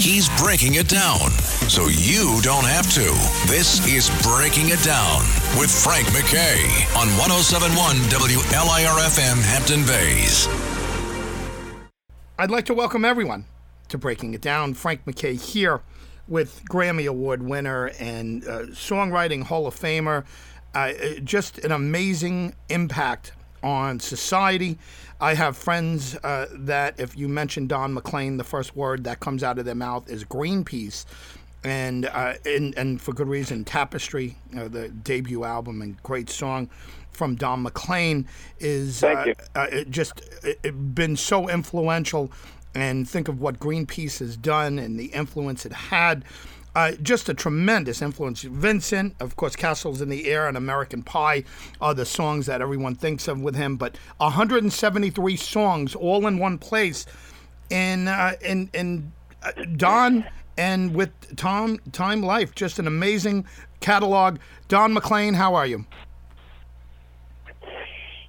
[0.00, 1.28] He's breaking it down
[1.68, 3.04] so you don't have to.
[3.46, 5.20] This is Breaking It Down
[5.60, 6.64] with Frank McKay
[6.96, 10.48] on 1071 WLIRFM Hampton Bays.
[12.38, 13.44] I'd like to welcome everyone
[13.90, 14.72] to Breaking It Down.
[14.72, 15.82] Frank McKay here
[16.26, 20.24] with Grammy Award winner and uh, songwriting Hall of Famer.
[20.74, 20.92] Uh,
[21.22, 24.78] just an amazing impact on society.
[25.20, 29.42] I have friends uh, that, if you mention Don McLean, the first word that comes
[29.42, 31.04] out of their mouth is Greenpeace.
[31.62, 36.70] And, uh, and, and for good reason, Tapestry, uh, the debut album and great song
[37.10, 38.26] from Don McLean,
[38.60, 42.32] is uh, uh, just it, it been so influential.
[42.74, 46.24] And think of what Greenpeace has done and the influence it had.
[46.74, 48.42] Uh, just a tremendous influence.
[48.42, 51.44] Vincent, of course, Castles in the Air and American Pie
[51.80, 53.76] are the songs that everyone thinks of with him.
[53.76, 57.06] But 173 songs all in one place,
[57.70, 60.24] in uh, in in uh, Don
[60.56, 63.46] and with Tom Time Life, just an amazing
[63.80, 64.38] catalog.
[64.68, 65.86] Don McLean, how are you?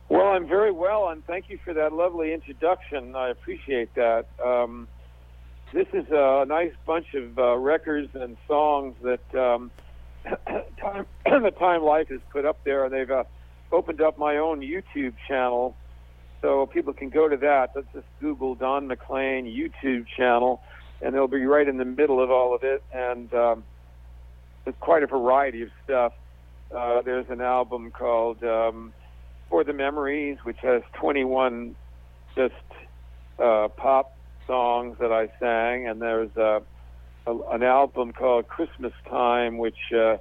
[0.09, 3.16] Well, I'm very well, and thank you for that lovely introduction.
[3.16, 4.25] I appreciate that.
[4.44, 4.88] Um,
[5.73, 9.72] this is a nice bunch of uh, records and songs that um,
[10.80, 13.23] time, the Time Life has put up there, and they've uh,
[13.72, 15.75] opened up my own YouTube channel,
[16.41, 17.72] so people can go to that.
[17.75, 20.61] Let's just Google Don McLean YouTube channel,
[21.02, 23.63] and they'll be right in the middle of all of it, and um,
[24.66, 26.13] there's quite a variety of stuff.
[26.75, 28.94] Uh, there's an album called um,
[29.50, 31.75] For the Memories, which has 21
[32.35, 32.53] just
[33.40, 36.62] uh, pop songs that I sang, and there's a,
[37.28, 40.18] a, an album called Christmas Time, which uh,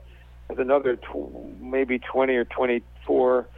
[0.49, 3.49] has another tw- maybe 20 or 24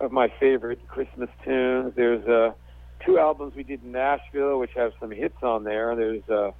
[0.00, 1.92] of my favorite Christmas tunes.
[1.96, 2.52] There's uh,
[3.04, 5.94] two albums we did in Nashville, which have some hits on there.
[5.96, 6.50] There's uh,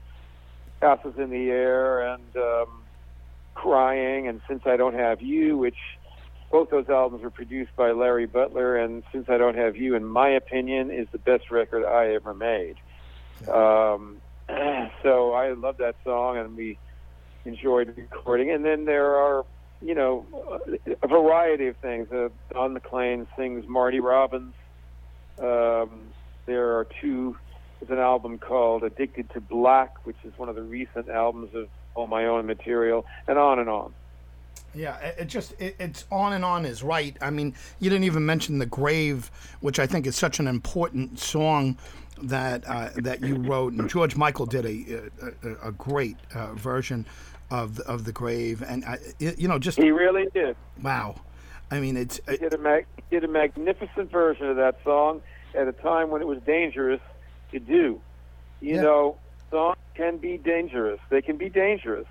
[0.81, 2.85] Castles in the Air and um,
[3.55, 5.77] Crying, and Since I Don't Have You, which
[6.51, 10.05] both those albums were produced by Larry Butler, and Since I Don't Have You, in
[10.05, 12.75] my opinion, is the best record I ever made.
[13.49, 14.19] Um,
[15.03, 16.79] so I love that song, and we
[17.45, 18.51] enjoyed recording.
[18.51, 19.45] And then there are,
[19.81, 20.27] you know,
[21.03, 22.11] a variety of things.
[22.13, 24.55] Uh, Don McLean sings Marty Robbins.
[25.39, 25.91] Um,
[26.47, 27.37] there are two.
[27.81, 31.69] There's an album called Addicted to Black, which is one of the recent albums of
[31.95, 33.93] all my own material, and on and on.
[34.75, 37.17] Yeah, it just it, it's on and on is right.
[37.21, 39.31] I mean, you didn't even mention the grave,
[39.61, 41.77] which I think is such an important song
[42.23, 45.11] that uh, that you wrote, and George Michael did a
[45.43, 47.07] a, a great uh, version
[47.51, 50.57] of the, of the grave, and uh, you know just he really did.
[50.83, 51.17] Wow,
[51.71, 55.21] I mean it's he did a mag- did a magnificent version of that song
[55.55, 57.01] at a time when it was dangerous
[57.51, 58.01] to do.
[58.61, 58.83] You Yeah.
[58.83, 59.17] know,
[59.51, 61.01] songs can be dangerous.
[61.11, 62.07] They can be dangerous.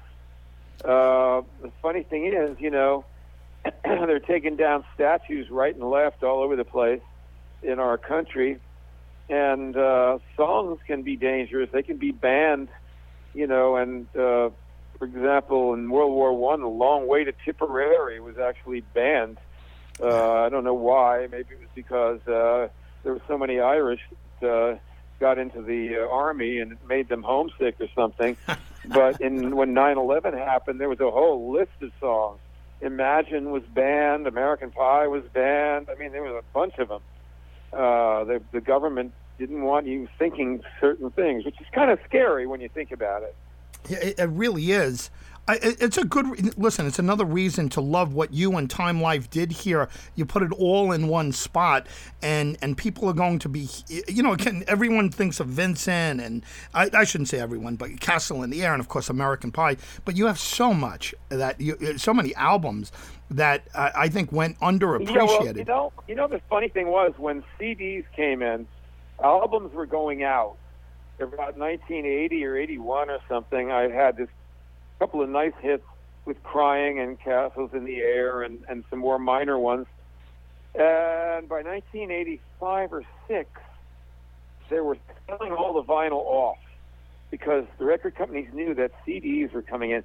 [0.84, 3.06] Uh, the funny thing is, you know,
[3.84, 7.02] they're taking down statues right and left all over the place
[7.64, 8.60] in our country,
[9.32, 11.70] and uh, songs can be dangerous.
[11.72, 12.68] They can be banned,
[13.34, 13.78] you know.
[13.78, 14.50] And uh,
[15.00, 19.38] for example, in World War One, "A Long Way to Tipperary" was actually banned.
[20.02, 21.28] Uh, I don't know why.
[21.32, 22.68] Maybe it was because uh,
[23.04, 24.02] there were so many Irish
[24.42, 24.78] that uh,
[25.20, 28.36] got into the uh, army and it made them homesick or something.
[28.86, 32.40] but in when 9/11 happened, there was a whole list of songs.
[32.82, 34.28] Imagine was banned.
[34.28, 35.88] American Pie was banned.
[35.90, 37.02] I mean, there was a bunch of them.
[37.72, 42.48] Uh, the, the government didn't want you thinking certain things, which is kind of scary
[42.48, 43.36] when you think about it.
[43.90, 45.10] Yeah, It, it really is.
[45.48, 46.86] I, it's a good listen.
[46.86, 49.90] It's another reason to love what you and Time Life did here.
[50.16, 51.88] You put it all in one spot,
[52.22, 53.68] and and people are going to be,
[54.08, 56.46] you know, can, everyone thinks of Vincent, and
[56.76, 59.78] I, I shouldn't say everyone, but Castle in the Air, and of course American Pie.
[60.06, 62.92] But you have so much that you, so many albums
[63.32, 65.58] that uh, I think went Yeah, well, underappreciated.
[65.58, 68.68] you know, you know, the funny thing was when CDs came in,
[69.24, 70.58] albums were going out.
[71.20, 74.30] About 1980 or 81 or something, I had this
[75.00, 75.84] couple of nice hits
[76.26, 79.86] with "Crying" and "Castles in the Air" and and some more minor ones.
[80.74, 83.50] And by 1985 or six,
[84.70, 84.98] they were
[85.28, 86.58] selling all the vinyl off.
[87.30, 90.04] because the record companies knew that CDs were coming in.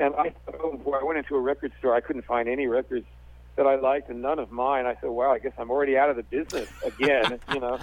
[0.00, 1.94] And I, oh I went into a record store.
[1.94, 3.06] I couldn't find any records
[3.56, 4.86] that I liked, and none of mine.
[4.86, 7.78] I said, "Wow, I guess I'm already out of the business again." you know.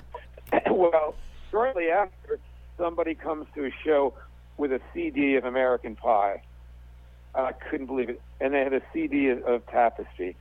[0.72, 1.16] well,
[1.50, 2.40] shortly after,
[2.78, 4.14] somebody comes to a show
[4.58, 6.42] with a CD of American Pie.
[7.34, 10.36] I couldn't believe it, and they had a CD of, of Tapestry.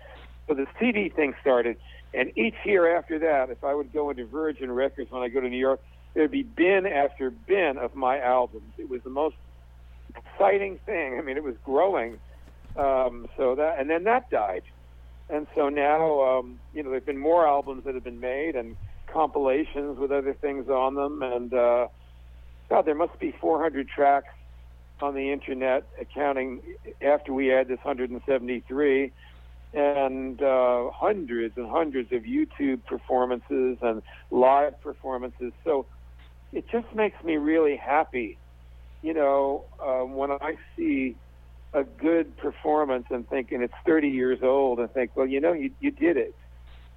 [0.48, 1.76] So the CD thing started,
[2.12, 5.40] and each year after that, if I would go into Virgin Records when I go
[5.40, 5.80] to New York,
[6.14, 8.72] there'd be bin after bin of my albums.
[8.76, 9.36] It was the most
[10.16, 11.18] exciting thing.
[11.18, 12.18] I mean, it was growing.
[12.76, 14.62] Um, so that, and then that died,
[15.28, 18.76] and so now, um, you know, there've been more albums that have been made and
[19.12, 21.86] compilations with other things on them, and uh,
[22.68, 24.28] God, there must be 400 tracks
[25.00, 26.60] on the internet, accounting
[27.02, 29.12] after we add this 173
[29.72, 35.52] and uh, hundreds and hundreds of YouTube performances and live performances.
[35.64, 35.86] So
[36.52, 38.36] it just makes me really happy,
[39.02, 41.16] you know, uh, when I see
[41.72, 45.70] a good performance and thinking it's 30 years old and think, well, you know, you
[45.78, 46.34] you did it,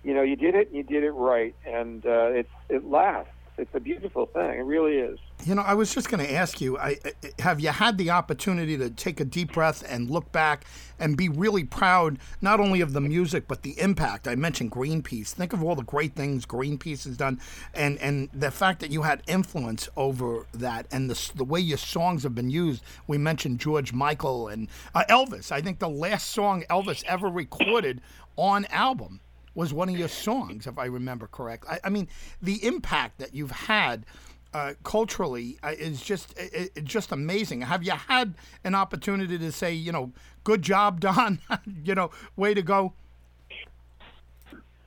[0.03, 3.31] you know, you did it and you did it right, and uh, it's it lasts.
[3.55, 4.59] It's a beautiful thing.
[4.59, 5.19] It really is.
[5.45, 6.97] You know, I was just going to ask you: I,
[7.39, 10.65] Have you had the opportunity to take a deep breath and look back
[11.00, 14.27] and be really proud, not only of the music but the impact?
[14.27, 15.29] I mentioned Greenpeace.
[15.29, 17.39] Think of all the great things Greenpeace has done,
[17.75, 21.77] and and the fact that you had influence over that, and the the way your
[21.77, 22.83] songs have been used.
[23.06, 25.51] We mentioned George Michael and uh, Elvis.
[25.51, 28.01] I think the last song Elvis ever recorded
[28.35, 29.19] on album
[29.55, 31.65] was one of your songs, if I remember correct.
[31.69, 32.07] I, I mean,
[32.41, 34.05] the impact that you've had
[34.53, 37.61] uh, culturally uh, is just it, just amazing.
[37.61, 40.11] Have you had an opportunity to say, you know,
[40.44, 41.39] good job, Don?
[41.83, 42.94] you know, way to go.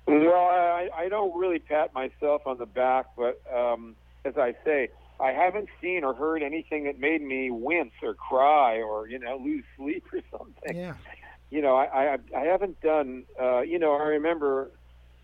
[0.06, 4.88] Well, I, I don't really pat myself on the back, but um, as I say,
[5.18, 9.40] I haven't seen or heard anything that made me wince or cry or you know
[9.42, 10.76] lose sleep or something.
[10.76, 10.94] Yeah
[11.50, 14.70] you know, I, I, I haven't done, uh, you know, I remember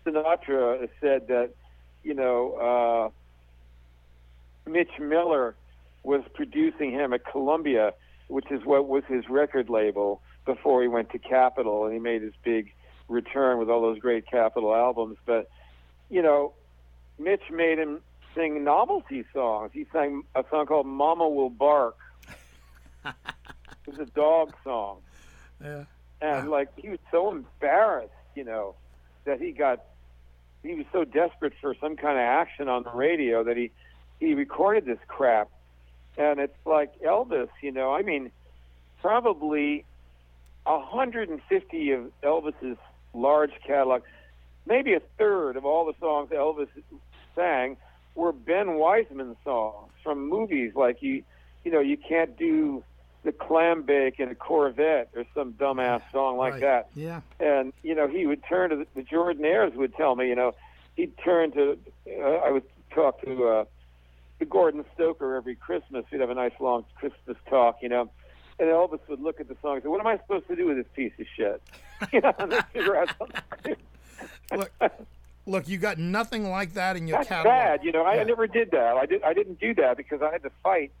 [0.05, 1.51] Sinatra said that,
[2.03, 3.11] you know,
[4.65, 5.55] uh, Mitch Miller
[6.03, 7.93] was producing him at Columbia,
[8.27, 12.21] which is what was his record label before he went to Capitol and he made
[12.21, 12.73] his big
[13.09, 15.17] return with all those great Capitol albums.
[15.25, 15.49] But,
[16.09, 16.53] you know,
[17.19, 18.01] Mitch made him
[18.33, 19.71] sing novelty songs.
[19.73, 21.97] He sang a song called Mama Will Bark.
[23.05, 23.13] it
[23.85, 24.99] was a dog song.
[25.61, 25.83] Yeah
[26.23, 28.75] and like he was so embarrassed, you know,
[29.25, 29.83] that he got
[30.63, 33.71] he was so desperate for some kind of action on the radio that he
[34.19, 35.49] he recorded this crap,
[36.17, 37.93] and it's like Elvis, you know.
[37.93, 38.31] I mean,
[39.01, 39.83] probably
[40.63, 42.77] 150 of Elvis's
[43.13, 44.03] large catalog,
[44.65, 46.69] maybe a third of all the songs Elvis
[47.35, 47.75] sang
[48.15, 51.23] were Ben Weisman songs from movies like you
[51.65, 52.81] you know you can't do
[53.23, 56.61] the clam bake in a Corvette or some dumbass song like right.
[56.61, 56.89] that.
[56.95, 57.21] Yeah.
[57.39, 60.53] And you know, he would turn to the, the Jordanaires would tell me, you know,
[60.95, 61.77] he'd turn to.
[62.07, 63.65] Uh, I would talk to uh,
[64.39, 66.05] to Gordon Stoker every Christmas.
[66.11, 68.09] We'd have a nice long Christmas talk, you know.
[68.59, 70.67] And Elvis would look at the song and say, "What am I supposed to do
[70.67, 71.61] with this piece of shit?"
[72.13, 73.75] you know, and figure out something.
[74.55, 74.71] look,
[75.45, 77.53] look, you got nothing like that in your That's catalog.
[77.53, 77.83] bad.
[77.83, 78.21] You know, I, yeah.
[78.21, 78.97] I never did that.
[78.97, 79.23] I did.
[79.23, 80.91] I didn't do that because I had to fight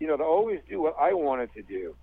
[0.00, 1.94] you know, to always do what I wanted to do.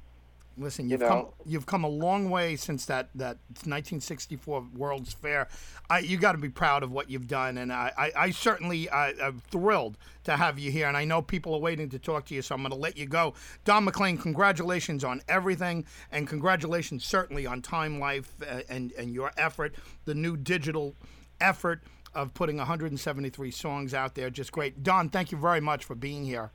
[0.57, 1.13] Listen, you've you know?
[1.13, 5.47] come you've come a long way since that, that 1964 World's Fair.
[5.89, 8.89] I, you got to be proud of what you've done, and I, I, I certainly
[8.89, 10.87] uh, am thrilled to have you here.
[10.87, 12.97] And I know people are waiting to talk to you, so I'm going to let
[12.97, 13.33] you go.
[13.63, 19.31] Don McLean, congratulations on everything, and congratulations certainly on Time Life uh, and and your
[19.37, 19.73] effort,
[20.03, 20.95] the new digital
[21.39, 21.81] effort
[22.13, 24.29] of putting 173 songs out there.
[24.29, 25.09] Just great, Don.
[25.09, 26.51] Thank you very much for being here.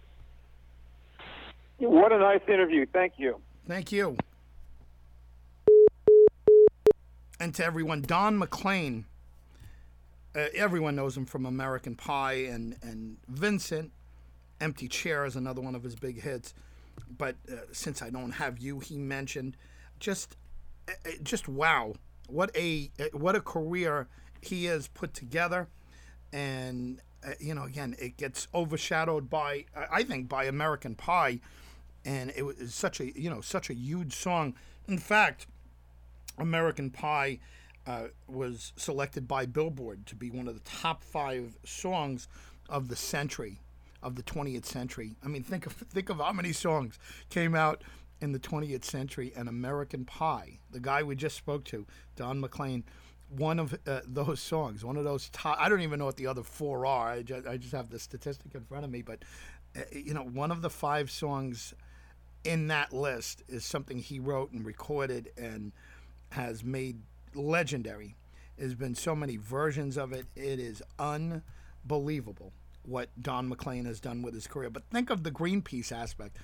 [1.78, 2.86] What a nice interview.
[2.92, 3.40] Thank you.
[3.68, 4.16] Thank you.
[7.38, 9.04] And to everyone, Don McLean.
[10.34, 13.90] Uh, everyone knows him from American Pie and, and Vincent.
[14.60, 16.54] Empty Chair is another one of his big hits.
[17.16, 19.56] But uh, since I don't have you, he mentioned
[20.00, 20.36] just
[20.88, 20.92] uh,
[21.22, 21.94] just wow.
[22.28, 24.08] What a what a career
[24.40, 25.68] he has put together.
[26.32, 31.40] And uh, you know, again, it gets overshadowed by I think by American Pie
[32.06, 34.54] and it was such a you know such a huge song.
[34.88, 35.46] In fact,
[36.38, 37.40] American Pie
[37.86, 42.28] uh, was selected by Billboard to be one of the top five songs
[42.68, 43.60] of the century,
[44.02, 45.16] of the 20th century.
[45.24, 46.98] I mean, think of think of how many songs
[47.28, 47.82] came out
[48.20, 52.84] in the 20th century, and American Pie, the guy we just spoke to, Don McLean.
[53.28, 56.28] One of uh, those songs, one of those top, I don't even know what the
[56.28, 57.08] other four are.
[57.08, 59.24] I just, I just have the statistic in front of me, but
[59.76, 61.74] uh, you know, one of the five songs
[62.46, 65.72] in that list is something he wrote and recorded and
[66.30, 67.00] has made
[67.34, 68.16] legendary.
[68.56, 70.26] There's been so many versions of it.
[70.34, 74.70] It is unbelievable what Don McLean has done with his career.
[74.70, 76.36] But think of the Greenpeace aspect.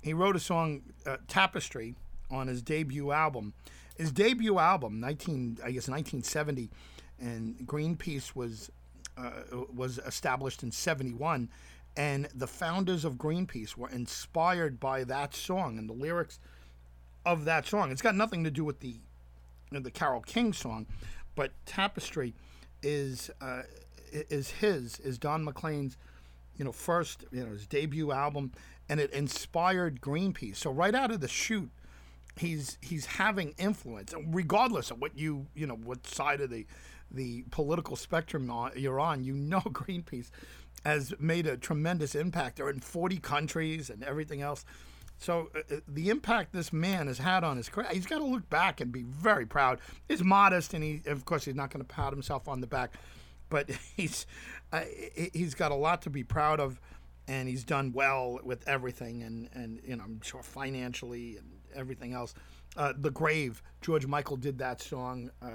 [0.00, 1.94] He wrote a song, uh, Tapestry,
[2.30, 3.52] on his debut album.
[3.96, 6.70] His debut album, 19, I guess 1970,
[7.20, 8.70] and Greenpeace was
[9.18, 9.30] uh,
[9.74, 11.50] was established in 71
[12.00, 16.38] and the founders of Greenpeace were inspired by that song and the lyrics
[17.26, 17.92] of that song.
[17.92, 18.98] It's got nothing to do with the you
[19.70, 20.86] know, the Carole King song,
[21.34, 22.32] but Tapestry
[22.82, 23.64] is uh,
[24.10, 25.98] is his is Don McLean's
[26.56, 28.52] you know first you know his debut album,
[28.88, 30.56] and it inspired Greenpeace.
[30.56, 31.70] So right out of the chute,
[32.34, 36.64] he's he's having influence, regardless of what you you know what side of the
[37.10, 39.22] the political spectrum you're on.
[39.22, 40.30] You know Greenpeace
[40.84, 42.56] has made a tremendous impact.
[42.56, 44.64] They're in 40 countries and everything else.
[45.20, 48.24] So uh, uh, the impact this man has had on his career, he's got to
[48.24, 49.78] look back and be very proud.
[50.08, 52.94] He's modest, and he, of course, he's not going to pat himself on the back,
[53.50, 54.26] but he's
[54.72, 54.84] uh,
[55.34, 56.80] he's got a lot to be proud of,
[57.28, 62.14] and he's done well with everything, and and you know I'm sure financially and everything
[62.14, 62.32] else.
[62.76, 65.48] Uh, the Grave, George Michael did that song uh,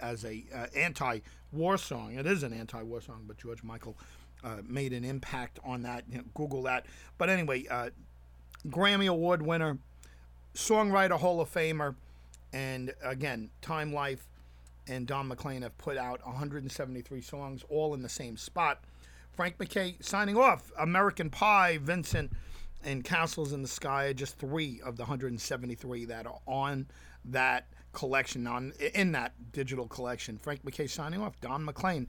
[0.00, 2.14] as a uh, anti-war song.
[2.14, 3.98] It is an anti-war song, but George Michael
[4.44, 6.04] uh, made an impact on that.
[6.10, 6.86] You know, Google that.
[7.18, 7.90] But anyway, uh,
[8.68, 9.78] Grammy Award winner,
[10.54, 11.94] songwriter, Hall of Famer,
[12.52, 14.28] and again, Time Life
[14.88, 18.82] and Don McLean have put out 173 songs, all in the same spot.
[19.32, 20.70] Frank McKay signing off.
[20.78, 22.32] American Pie, Vincent,
[22.84, 26.86] and Castles in the Sky are just three of the 173 that are on
[27.24, 30.36] that collection, on in that digital collection.
[30.36, 31.40] Frank McKay signing off.
[31.40, 32.08] Don McLean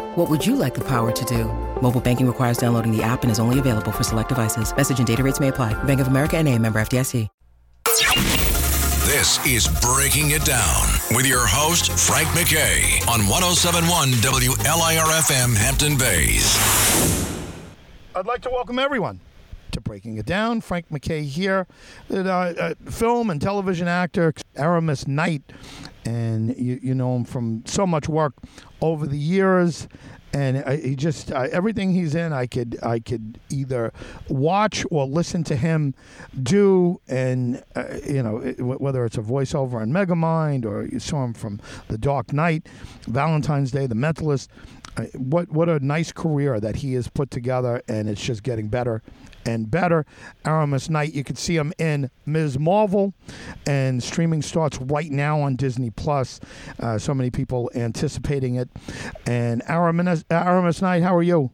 [0.15, 1.45] What would you like the power to do?
[1.81, 4.75] Mobile banking requires downloading the app and is only available for select devices.
[4.75, 5.73] Message and data rates may apply.
[5.83, 7.29] Bank of America and a member FDIC.
[9.05, 16.57] This is Breaking It Down with your host, Frank McKay, on 1071 WLIRFM Hampton Bays.
[18.13, 19.19] I'd like to welcome everyone
[19.71, 20.61] to Breaking It Down.
[20.61, 21.67] Frank McKay here,
[22.11, 25.43] uh, uh, film and television actor, Aramis Knight,
[26.05, 28.33] and you, you know him from so much work
[28.81, 29.87] over the years.
[30.33, 33.91] And he just uh, everything he's in, I could I could either
[34.29, 35.93] watch or listen to him
[36.41, 41.33] do, and uh, you know whether it's a voiceover on Megamind or you saw him
[41.33, 41.59] from
[41.89, 42.67] The Dark Knight,
[43.07, 44.47] Valentine's Day, The Mentalist.
[45.15, 49.01] What what a nice career that he has put together, and it's just getting better
[49.45, 50.05] and better.
[50.45, 52.59] Aramis Knight, you can see him in Ms.
[52.59, 53.13] Marvel,
[53.65, 56.39] and streaming starts right now on Disney Plus.
[56.79, 58.69] Uh, so many people anticipating it.
[59.25, 61.51] And Aramis, Aramis Knight, how are you?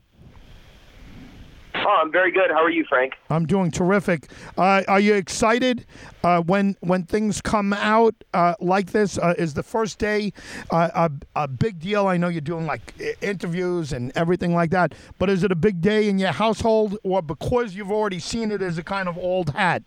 [1.89, 2.51] Oh, I'm very good.
[2.51, 3.13] How are you, Frank?
[3.29, 4.29] I'm doing terrific.
[4.57, 5.85] Uh, are you excited
[6.21, 9.17] uh, when when things come out uh, like this?
[9.17, 10.33] Uh, is the first day
[10.69, 12.07] uh, a, a big deal?
[12.07, 15.79] I know you're doing like interviews and everything like that, but is it a big
[15.79, 19.51] day in your household, or because you've already seen it as a kind of old
[19.51, 19.81] hat?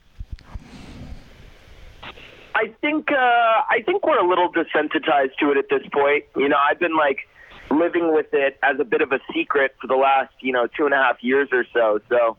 [2.55, 6.25] I think uh, I think we're a little desensitized to it at this point.
[6.35, 7.29] You know, I've been like
[7.71, 10.85] living with it as a bit of a secret for the last, you know, two
[10.85, 12.01] and a half years or so.
[12.09, 12.37] So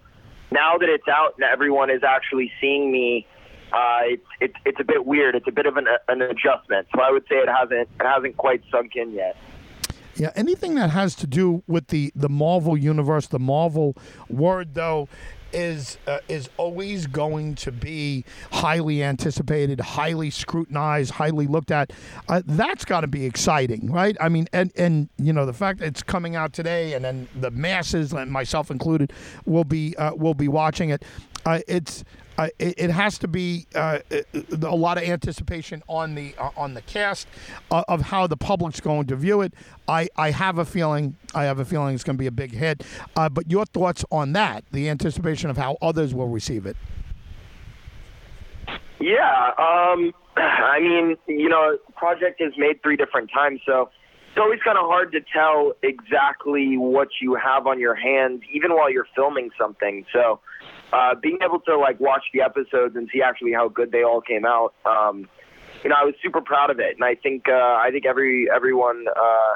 [0.52, 3.26] now that it's out and everyone is actually seeing me,
[3.74, 5.36] uh, it's it's it's a bit weird.
[5.36, 6.88] It's a bit of an an adjustment.
[6.94, 9.38] So I would say it hasn't it hasn't quite sunk in yet.
[10.16, 13.96] Yeah, anything that has to do with the the Marvel universe, the Marvel
[14.30, 15.08] word, though,
[15.54, 21.92] is uh, is always going to be highly anticipated, highly scrutinized, highly looked at.
[22.28, 24.16] Uh, that's got to be exciting, right?
[24.20, 27.28] I mean, and and you know the fact that it's coming out today, and then
[27.36, 29.14] the masses, and myself included,
[29.46, 31.04] will be uh, will be watching it.
[31.46, 32.04] Uh, it's
[32.42, 34.00] uh, it, it, has to be uh,
[34.64, 37.28] a lot of anticipation on the uh, on the cast
[37.70, 39.54] uh, of how the public's going to view it.
[39.88, 42.52] I, I have a feeling I have a feeling it's going to be a big
[42.52, 42.84] hit.
[43.16, 44.64] Uh, but your thoughts on that?
[44.72, 46.78] The anticipation of how others will receive it.
[49.00, 53.92] Yeah, um, I mean, you know, project is made three different times, so
[54.30, 58.74] it's always kind of hard to tell exactly what you have on your hands, even
[58.74, 60.06] while you're filming something.
[60.12, 60.40] So
[60.94, 64.22] uh, being able to like watch the episodes and see actually how good they all
[64.22, 65.28] came out, um,
[65.84, 68.48] you know, I was super proud of it, and I think uh, I think every
[68.54, 69.54] everyone uh,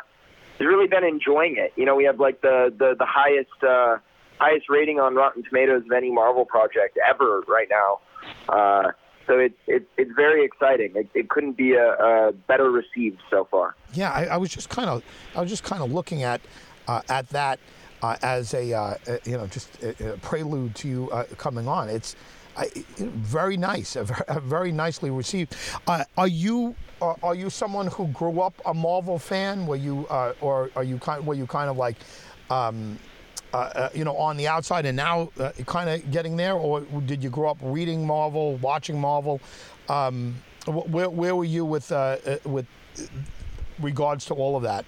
[0.57, 1.73] has really been enjoying it.
[1.75, 3.97] You know, we have like the the the highest uh,
[4.39, 7.99] highest rating on Rotten Tomatoes of any Marvel project ever right now.
[8.49, 8.91] Uh,
[9.27, 10.93] so it's it's it's very exciting.
[10.95, 13.75] It, it couldn't be a, a better received so far.
[13.93, 15.03] Yeah, I, I was just kind of
[15.35, 16.41] I was just kind of looking at
[16.87, 17.59] uh, at that
[18.01, 21.89] uh, as a uh, you know just a, a prelude to you uh, coming on.
[21.89, 22.15] It's
[22.97, 23.95] very nice,
[24.43, 25.55] very nicely received.
[25.87, 29.67] Uh, are you are, are, you someone who grew up a Marvel fan?
[29.67, 31.97] Were you uh, or are you kind were you kind of like
[32.49, 32.97] um,
[33.53, 35.29] uh, you know on the outside and now
[35.65, 39.41] kind of getting there, or did you grow up reading Marvel, watching Marvel?
[39.89, 40.35] Um,
[40.65, 41.91] where where were you with
[42.45, 42.67] with
[43.79, 44.85] regards to all of that?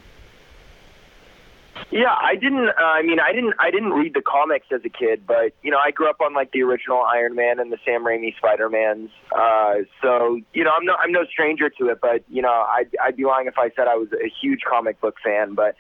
[1.92, 2.70] Yeah, I didn't.
[2.70, 3.54] Uh, I mean, I didn't.
[3.60, 6.34] I didn't read the comics as a kid, but you know, I grew up on
[6.34, 9.10] like the original Iron Man and the Sam Raimi Spider Mans.
[9.32, 10.96] Uh, so you know, I'm no.
[11.00, 12.00] I'm no stranger to it.
[12.02, 15.00] But you know, I'd, I'd be lying if I said I was a huge comic
[15.02, 15.54] book fan.
[15.54, 15.76] But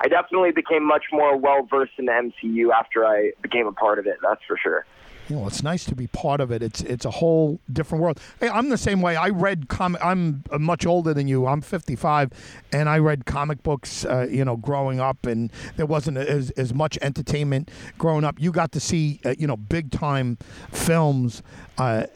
[0.00, 3.98] I definitely became much more well versed in the MCU after I became a part
[3.98, 4.16] of it.
[4.22, 4.86] That's for sure
[5.28, 6.62] you know, it's nice to be part of it.
[6.62, 8.20] It's it's a whole different world.
[8.40, 9.16] Hey, I'm the same way.
[9.16, 10.04] I read comic.
[10.04, 11.46] I'm much older than you.
[11.46, 12.30] I'm 55,
[12.72, 14.04] and I read comic books.
[14.04, 18.40] Uh, you know, growing up, and there wasn't as as much entertainment growing up.
[18.40, 20.38] You got to see uh, you know big time
[20.70, 21.42] films
[21.78, 22.06] uh,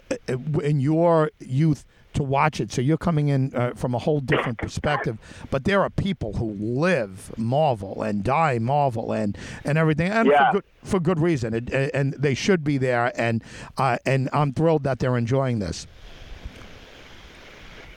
[0.63, 1.85] in your youth
[2.17, 2.73] to watch it.
[2.73, 5.19] So you're coming in uh, from a whole different perspective.
[5.51, 10.51] But there are people who live Marvel and die Marvel and and everything, and yeah.
[10.51, 11.55] for good for good reason.
[11.55, 13.13] And, and they should be there.
[13.15, 13.43] And
[13.79, 15.87] uh, and I'm thrilled that they're enjoying this.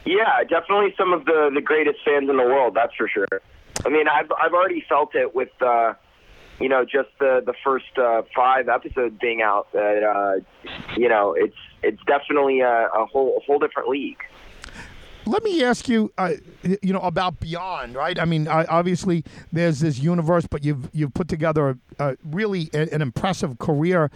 [0.05, 2.75] Yeah, definitely some of the the greatest fans in the world.
[2.75, 3.27] That's for sure.
[3.85, 5.49] I mean, I've I've already felt it with.
[5.61, 5.93] Uh,
[6.61, 11.33] you know, just the the first uh, five episodes being out, that uh, you know,
[11.33, 14.24] it's it's definitely a, a whole a whole different league
[15.29, 16.33] let me ask you, uh,
[16.81, 18.17] you know, about Beyond, right?
[18.19, 22.93] I mean, uh, obviously there's this universe, but you've you've put together a, really a,
[22.93, 24.10] an impressive career,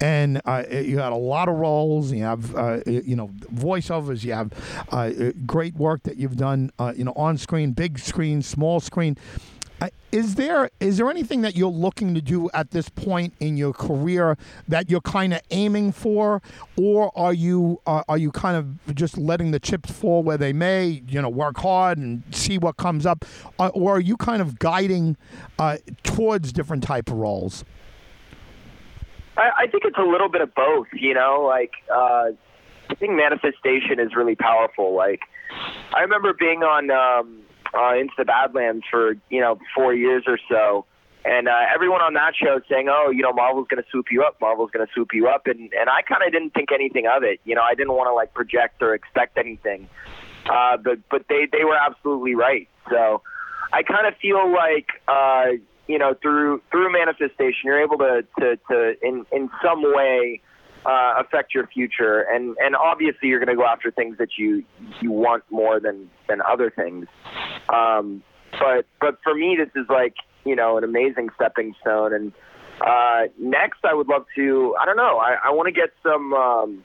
[0.00, 2.12] and uh, you had a lot of roles.
[2.12, 4.22] You have, uh, you know, voiceovers.
[4.22, 4.52] You have
[4.90, 5.10] uh,
[5.44, 9.16] great work that you've done, uh, you know, on screen, big screen, small screen.
[10.12, 13.72] Is there is there anything that you're looking to do at this point in your
[13.72, 16.42] career that you're kind of aiming for,
[16.76, 20.52] or are you uh, are you kind of just letting the chips fall where they
[20.52, 21.02] may?
[21.06, 23.24] You know, work hard and see what comes up,
[23.58, 25.16] uh, or are you kind of guiding
[25.58, 27.64] uh, towards different type of roles?
[29.36, 30.88] I, I think it's a little bit of both.
[30.92, 32.30] You know, like uh,
[32.90, 34.92] I think manifestation is really powerful.
[34.94, 35.20] Like
[35.94, 36.90] I remember being on.
[36.90, 37.42] Um,
[37.74, 40.86] uh, into the Badlands for you know four years or so,
[41.24, 44.22] and uh, everyone on that show saying, "Oh, you know, Marvel's going to swoop you
[44.22, 44.40] up.
[44.40, 47.22] Marvel's going to swoop you up," and and I kind of didn't think anything of
[47.22, 47.40] it.
[47.44, 49.88] You know, I didn't want to like project or expect anything,
[50.46, 52.68] uh, but but they they were absolutely right.
[52.88, 53.22] So
[53.72, 54.88] I kind of feel like.
[55.08, 60.40] Uh, you know, through through manifestation, you're able to to, to in in some way
[60.84, 62.20] uh, affect your future.
[62.22, 64.64] And and obviously, you're going to go after things that you
[65.00, 67.06] you want more than than other things.
[67.68, 70.14] Um, but but for me, this is like
[70.44, 72.14] you know an amazing stepping stone.
[72.14, 72.32] And
[72.80, 74.74] uh, next, I would love to.
[74.80, 75.18] I don't know.
[75.18, 76.32] I, I want to get some.
[76.32, 76.84] Um,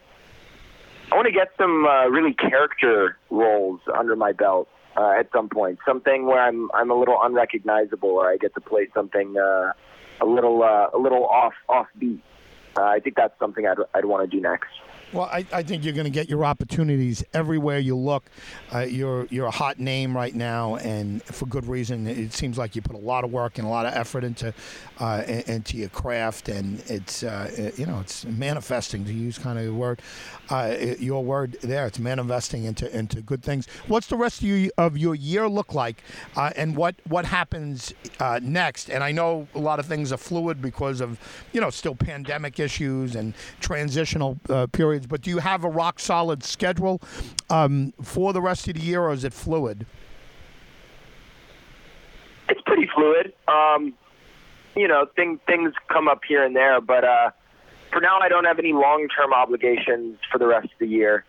[1.12, 5.50] I want to get some uh, really character roles under my belt uh, at some
[5.50, 5.80] point.
[5.88, 9.72] Something where I'm I'm a little unrecognizable, or I get to play something uh,
[10.20, 12.35] a little uh, a little off off beat uh,
[12.78, 14.70] Uh, I think that's something I'd, I'd want to do next.
[15.16, 18.26] Well, I, I think you're going to get your opportunities everywhere you look.
[18.74, 22.06] Uh, you're you're a hot name right now, and for good reason.
[22.06, 24.54] It seems like you put a lot of work and a lot of effort into
[25.00, 29.64] uh, into your craft, and it's uh, you know it's manifesting to use kind of
[29.64, 30.02] your word,
[30.50, 31.88] uh, your word there.
[31.88, 33.68] It's manifesting into into good things.
[33.88, 36.04] What's the rest of, you, of your year look like,
[36.36, 38.90] uh, and what what happens uh, next?
[38.90, 41.18] And I know a lot of things are fluid because of
[41.54, 44.38] you know still pandemic issues and transitional
[44.74, 47.02] periods but do you have a rock solid schedule
[47.50, 49.86] um, for the rest of the year, or is it fluid?
[52.50, 53.34] It's pretty fluid.
[53.48, 53.94] Um,
[54.76, 57.32] you know, thing, things come up here and there, but uh,
[57.92, 61.26] for now, I don't have any long term obligations for the rest of the year.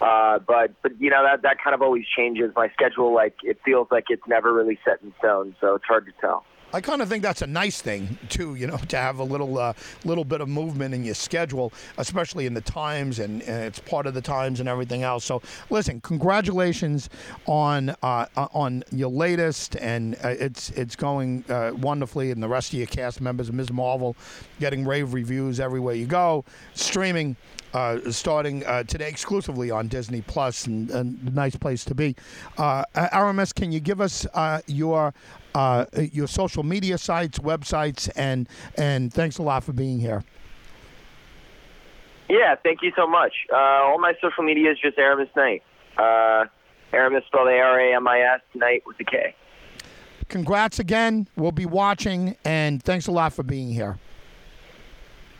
[0.00, 2.52] Uh, but but you know that that kind of always changes.
[2.54, 6.06] My schedule, like it feels like it's never really set in stone, so it's hard
[6.06, 6.44] to tell.
[6.72, 9.58] I kind of think that's a nice thing too, you know, to have a little
[9.58, 9.72] uh,
[10.04, 14.06] little bit of movement in your schedule, especially in the times and, and it's part
[14.06, 15.24] of the times and everything else.
[15.24, 17.08] So, listen, congratulations
[17.46, 22.72] on uh, on your latest, and uh, it's it's going uh, wonderfully, and the rest
[22.72, 23.72] of your cast members, Ms.
[23.72, 24.16] Marvel,
[24.60, 27.36] getting rave reviews everywhere you go, streaming.
[27.74, 32.16] Uh, starting uh, today exclusively on Disney Plus, and, and a nice place to be.
[32.56, 35.12] Uh, Aramis, can you give us uh, your
[35.58, 40.22] uh, your social media sites, websites, and and thanks a lot for being here.
[42.28, 43.32] Yeah, thank you so much.
[43.52, 45.62] Uh, all my social media is just Aramis Knight.
[45.96, 46.44] Uh,
[46.92, 49.34] Aramis spelled A R A M I S, Knight with a K.
[50.28, 51.26] Congrats again.
[51.36, 53.98] We'll be watching, and thanks a lot for being here.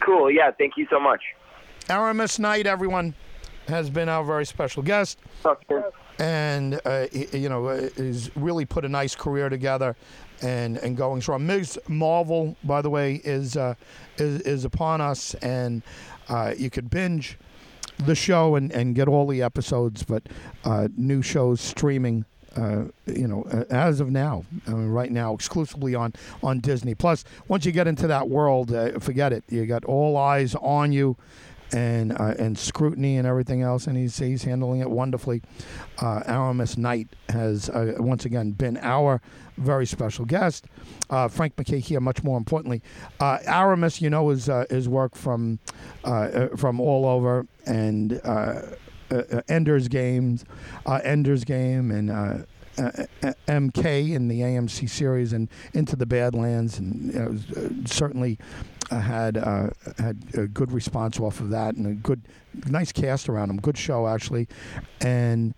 [0.00, 0.31] Cool.
[0.33, 1.20] Yeah, thank you so much.
[1.88, 3.14] Aramis Knight, everyone,
[3.68, 5.18] has been our very special guest.
[6.18, 9.96] And, uh, you know, uh, has really put a nice career together
[10.42, 11.46] and, and going strong.
[11.46, 11.78] Ms.
[11.88, 13.74] Marvel, by the way, is, uh,
[14.16, 15.83] is, is upon us, and
[16.28, 17.38] uh, you could binge
[17.98, 20.24] the show and, and get all the episodes, but
[20.64, 22.24] uh, new shows streaming
[22.57, 27.22] uh, you know, as of now, I mean, right now, exclusively on on Disney Plus.
[27.46, 29.44] Once you get into that world, forget it.
[29.48, 31.16] You got all eyes on you,
[31.72, 35.42] and uh, and scrutiny and everything else, and he's he's handling it wonderfully.
[36.00, 39.20] Uh, Aramis Knight has uh, once again been our
[39.57, 40.66] very special guest.
[41.11, 42.83] Uh, Frank McKay here, much more importantly.
[43.20, 45.59] Uh, Aramis, you know, his his work from
[46.57, 48.62] from all over and uh,
[49.11, 50.44] uh, Ender's Games,
[50.87, 52.38] uh, Ender's Game, and uh,
[53.46, 58.38] MK in the AMC series, and Into the Badlands, and certainly
[58.90, 59.37] had
[59.98, 62.22] had a good response off of that, and a good,
[62.66, 63.59] nice cast around him.
[63.59, 64.48] Good show actually,
[65.01, 65.55] and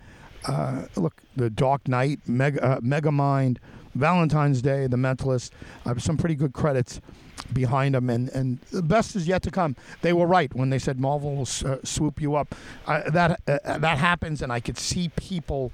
[0.96, 3.58] look, The Dark Knight, Mega Megamind.
[3.94, 5.50] Valentine's Day, The Mentalist,
[5.84, 7.00] uh, some pretty good credits
[7.52, 9.74] behind them, and, and the best is yet to come.
[10.02, 12.54] They were right when they said Marvel will uh, swoop you up.
[12.86, 15.72] Uh, that uh, that happens, and I could see people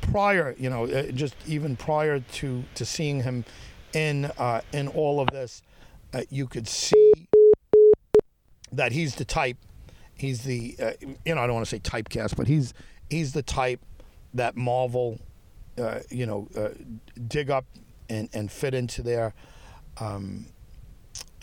[0.00, 3.44] prior, you know, uh, just even prior to to seeing him
[3.92, 5.62] in uh, in all of this,
[6.14, 7.28] uh, you could see
[8.72, 9.58] that he's the type.
[10.14, 10.76] He's the
[11.24, 12.72] you know I don't want to say typecast, but he's
[13.10, 13.80] he's the type
[14.32, 15.18] that Marvel,
[16.08, 16.48] you know,
[17.26, 17.66] dig up
[18.08, 19.34] and and fit into their.
[19.98, 20.46] Um,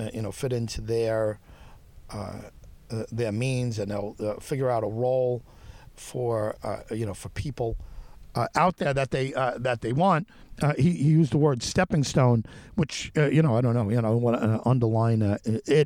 [0.01, 1.39] uh, you know, fit into their
[2.09, 2.41] uh,
[2.89, 5.43] uh, their means, and they'll figure out a role
[5.95, 6.55] for
[6.89, 7.77] you know for people.
[8.33, 10.27] Uh, out there that they uh, that they want.
[10.61, 13.89] Uh, he, he, used the word stepping stone, which you know I don't know.
[13.89, 15.41] You know, want to underline it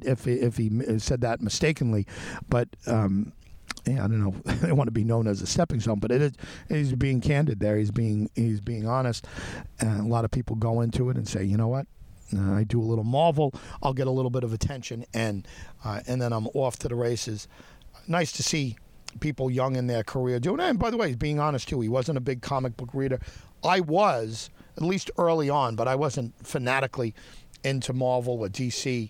[0.05, 2.05] if if he said that mistakenly,
[2.49, 2.69] but.
[2.87, 3.33] Um,
[3.87, 4.31] yeah, I don't know.
[4.61, 6.31] they want to be known as a stepping stone, but it is.
[6.69, 7.77] He's being candid there.
[7.77, 9.27] He's being he's being honest,
[9.79, 11.85] and a lot of people go into it and say, you know what,
[12.35, 13.53] uh, I do a little Marvel.
[13.83, 15.47] I'll get a little bit of attention, and
[15.83, 17.47] uh, and then I'm off to the races.
[18.07, 18.75] Nice to see
[19.19, 20.63] people young in their career doing it.
[20.63, 23.19] And by the way, being honest too, he wasn't a big comic book reader.
[23.63, 27.13] I was at least early on, but I wasn't fanatically
[27.63, 29.09] into Marvel or DC.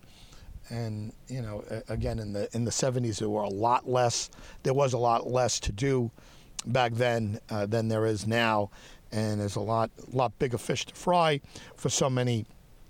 [0.69, 4.29] And you know, again in the in the 70s, there were a lot less.
[4.63, 6.11] There was a lot less to do
[6.65, 8.71] back then uh, than there is now,
[9.11, 11.41] and there's a lot lot bigger fish to fry
[11.75, 12.45] for so many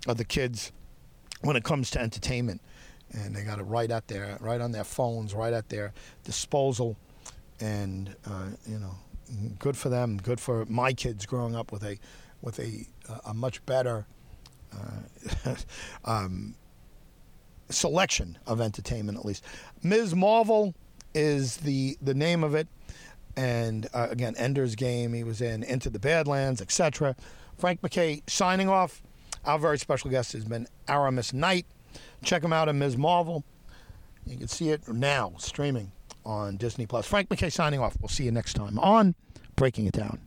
[0.06, 0.72] of the kids
[1.42, 2.60] when it comes to entertainment.
[3.12, 5.92] And they got it right at their, right on their phones, right at their
[6.24, 6.96] disposal.
[7.60, 8.96] And, uh, you know,
[9.58, 10.18] good for them.
[10.18, 11.98] Good for my kids growing up with a,
[12.42, 12.86] with a,
[13.24, 14.06] a much better
[14.74, 15.54] uh,
[16.04, 16.54] um,
[17.70, 19.44] selection of entertainment, at least.
[19.82, 20.14] Ms.
[20.14, 20.74] Marvel
[21.14, 22.68] is the, the name of it.
[23.36, 27.14] And uh, again, Ender's Game, he was in Into the Badlands, etc.
[27.58, 29.02] Frank McKay signing off.
[29.44, 31.66] Our very special guest has been Aramis Knight.
[32.24, 32.96] Check him out on Ms.
[32.96, 33.44] Marvel.
[34.26, 35.92] You can see it now streaming
[36.26, 37.06] on Disney Plus.
[37.06, 37.96] Frank McKay signing off.
[38.00, 39.14] We'll see you next time on
[39.54, 40.20] Breaking It Down.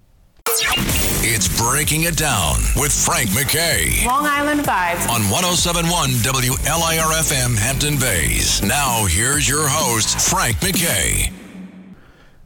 [1.22, 4.06] It's Breaking It Down with Frank McKay.
[4.06, 5.08] Long Island Vibes.
[5.10, 8.64] On 1071 WLIRFM Hampton Bays.
[8.64, 11.32] Now, here's your host, Frank McKay.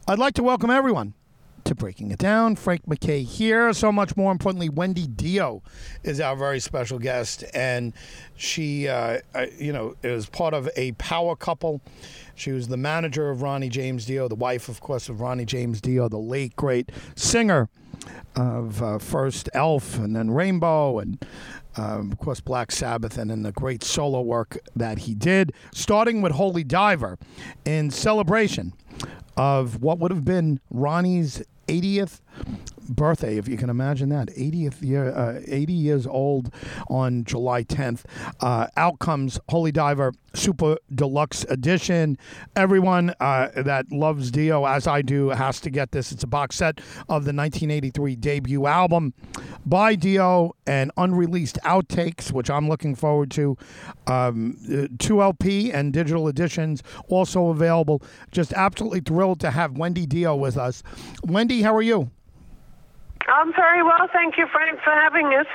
[0.08, 1.14] I'd like to welcome everyone
[1.64, 2.56] to Breaking It Down.
[2.56, 3.72] Frank McKay here.
[3.74, 5.64] So much more importantly, Wendy Dio
[6.04, 7.94] is our very special guest, and
[8.36, 11.82] she, uh, uh, you know, is part of a power couple.
[12.36, 15.82] She was the manager of Ronnie James Dio, the wife, of course, of Ronnie James
[15.82, 17.70] Dio, the late great singer
[18.36, 21.24] of uh, first Elf and then Rainbow and.
[21.76, 26.22] Um, of course, Black Sabbath, and then the great solo work that he did, starting
[26.22, 27.18] with Holy Diver
[27.66, 28.74] in celebration
[29.36, 32.20] of what would have been Ronnie's 80th
[32.90, 34.30] birthday, if you can imagine that.
[34.30, 36.54] 80th year, uh, 80 years old
[36.90, 38.04] on July 10th.
[38.40, 42.18] Uh, out comes Holy Diver Super Deluxe Edition.
[42.56, 46.12] Everyone uh, that loves Dio, as I do, has to get this.
[46.12, 49.14] It's a box set of the 1983 debut album
[49.66, 53.58] by Dio and unreleased outtakes, which I'm looking forward to.
[54.08, 58.02] Um, uh, 2LP and digital editions also available.
[58.32, 60.84] Just absolutely thrilled to have Wendy Dio with us.
[61.24, 62.12] Wendy, how are you?
[63.28, 65.46] I'm very well, thank you, Frank, for having us.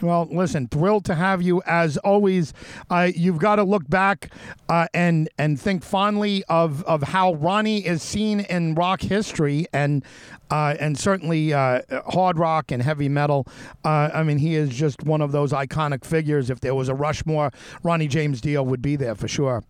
[0.00, 2.52] Well, listen, thrilled to have you as always.
[2.90, 4.32] Uh, you've got to look back
[4.68, 10.04] uh, and and think fondly of, of how Ronnie is seen in rock history and
[10.50, 13.46] uh, and certainly uh, hard rock and heavy metal.
[13.84, 16.50] Uh, I mean, he is just one of those iconic figures.
[16.50, 19.62] If there was a Rushmore, Ronnie James Dio would be there for sure.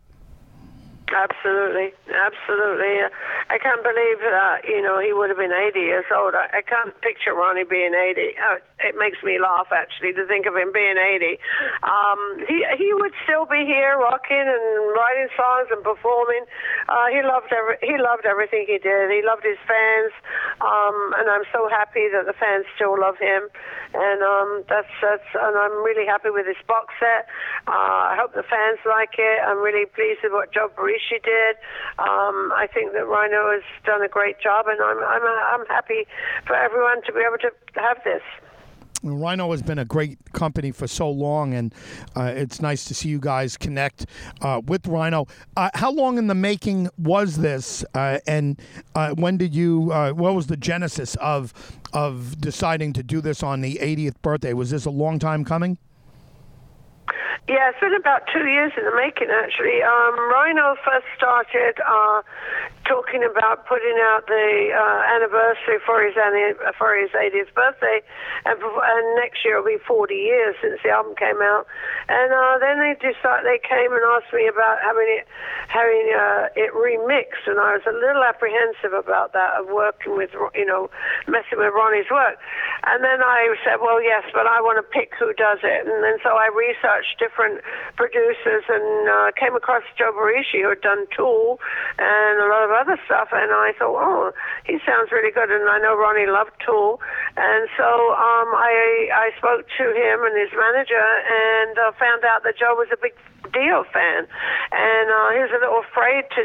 [1.08, 3.00] Absolutely, absolutely.
[3.48, 6.34] I can't believe that you know he would have been 80 years old.
[6.36, 8.36] I, I can't picture Ronnie being 80.
[8.36, 11.40] Uh, it makes me laugh actually to think of him being 80.
[11.80, 16.44] Um, he he would still be here rocking and writing songs and performing.
[16.92, 19.08] Uh, he loved every, he loved everything he did.
[19.08, 20.12] He loved his fans,
[20.60, 23.48] um, and I'm so happy that the fans still love him.
[23.96, 27.24] And um, that's that's and I'm really happy with this box set.
[27.64, 29.40] Uh, I hope the fans like it.
[29.40, 30.68] I'm really pleased with what Joe
[31.08, 31.56] She did.
[31.98, 35.22] Um, I think that Rhino has done a great job, and I'm I'm
[35.60, 36.06] I'm happy
[36.46, 38.22] for everyone to be able to have this.
[39.02, 41.74] Rhino has been a great company for so long, and
[42.16, 44.06] uh, it's nice to see you guys connect
[44.40, 45.26] uh, with Rhino.
[45.56, 48.60] Uh, how long in the making was this, uh, and
[48.94, 49.92] uh, when did you?
[49.92, 51.52] Uh, what was the genesis of
[51.92, 54.52] of deciding to do this on the 80th birthday?
[54.52, 55.78] Was this a long time coming?
[57.46, 59.80] Yeah, it's been about two years in the making, actually.
[59.82, 62.22] Um, Rhino first started uh,
[62.88, 66.16] talking about putting out the uh, anniversary for his
[66.80, 68.00] for his 80th birthday,
[68.48, 71.68] and, and next year will be 40 years since the album came out.
[72.08, 75.28] And uh, then they decided they came and asked me about having it
[75.68, 80.32] having uh, it remixed, and I was a little apprehensive about that of working with
[80.56, 80.88] you know
[81.28, 82.40] messing with Ronnie's work.
[82.88, 86.00] And then I said, well, yes, but I want to pick who does it, and
[86.00, 87.60] then so I researched different
[88.00, 91.60] producers and uh, came across Joe Barresi, who had done Tool
[91.98, 93.28] and a lot of other stuff.
[93.32, 94.30] And I thought, oh,
[94.64, 95.50] he sounds really good.
[95.50, 97.00] And I know Ronnie loved Tool.
[97.36, 102.46] And so um, I, I spoke to him and his manager and uh, found out
[102.46, 103.14] that Joe was a big
[103.52, 104.26] Dio fan,
[104.72, 106.42] and uh, he was a little afraid to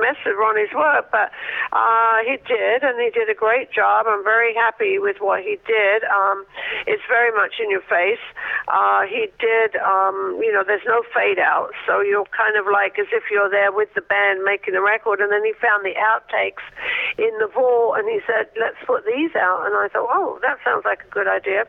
[0.00, 1.30] mess with Ronnie's work, but
[1.72, 4.06] uh, he did, and he did a great job.
[4.08, 6.04] I'm very happy with what he did.
[6.04, 6.44] Um,
[6.86, 8.22] it's very much in your face.
[8.68, 12.98] Uh, he did, um, you know, there's no fade out, so you're kind of like
[12.98, 15.96] as if you're there with the band making the record, and then he found the
[15.96, 16.64] outtakes
[17.18, 20.58] in the vault, and he said, "Let's put these out," and I thought, "Oh, that
[20.64, 21.66] sounds like a good idea."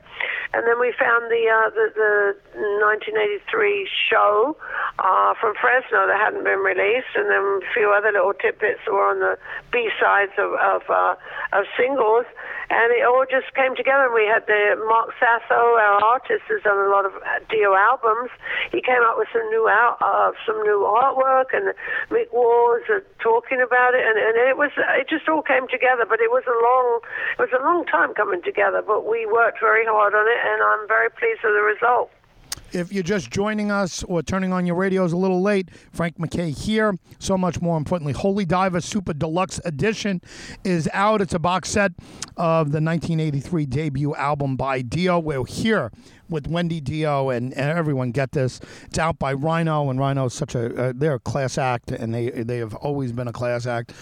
[0.54, 2.36] And then we found the uh, the, the
[2.82, 4.58] 1983 show
[5.00, 8.94] uh, from Fresno that hadn't been released, and then a few other little tidbits that
[8.94, 9.36] were on the
[9.72, 11.16] B sides of of, uh,
[11.52, 12.24] of singles,
[12.72, 14.08] and it all just came together.
[14.08, 17.12] We had the Marc Sasso, our artist, has done a lot of
[17.52, 18.32] Dio albums.
[18.72, 21.76] He came up with some new out, uh, some new artwork, and
[22.08, 26.08] Mick Wall uh, talking about it, and, and it was it just all came together.
[26.08, 27.04] But it was a long
[27.36, 30.64] it was a long time coming together, but we worked very hard on it, and
[30.64, 32.16] I'm very pleased with the result.
[32.72, 36.58] If you're just joining us or turning on your radios a little late, Frank McKay
[36.58, 36.98] here.
[37.20, 40.22] So much more importantly, Holy Diver Super Deluxe Edition
[40.64, 41.22] is out.
[41.22, 41.94] It's a box set
[42.38, 45.20] of the 1983 debut album by Dio.
[45.20, 45.92] We're here
[46.30, 48.60] with Wendy Dio and, and everyone get this.
[48.86, 52.14] It's out by Rhino, and Rhino is such a uh, they're a class act, and
[52.14, 53.94] they they have always been a class act,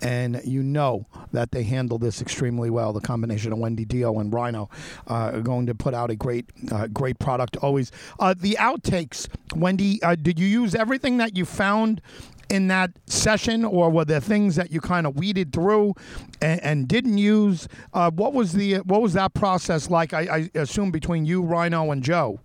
[0.00, 2.92] and you know that they handle this extremely well.
[2.92, 4.70] The combination of Wendy Dio and Rhino
[5.08, 7.92] uh, are going to put out a great uh, great product always.
[8.18, 12.00] Uh, the outtakes, Wendy, uh, did you use everything that you found
[12.48, 15.94] in that session, or were there things that you kind of weeded through
[16.40, 17.68] and, and didn't use?
[17.92, 20.12] Uh, what was the what was that process like?
[20.12, 22.40] I, I assume between you, Rhino, and Joe.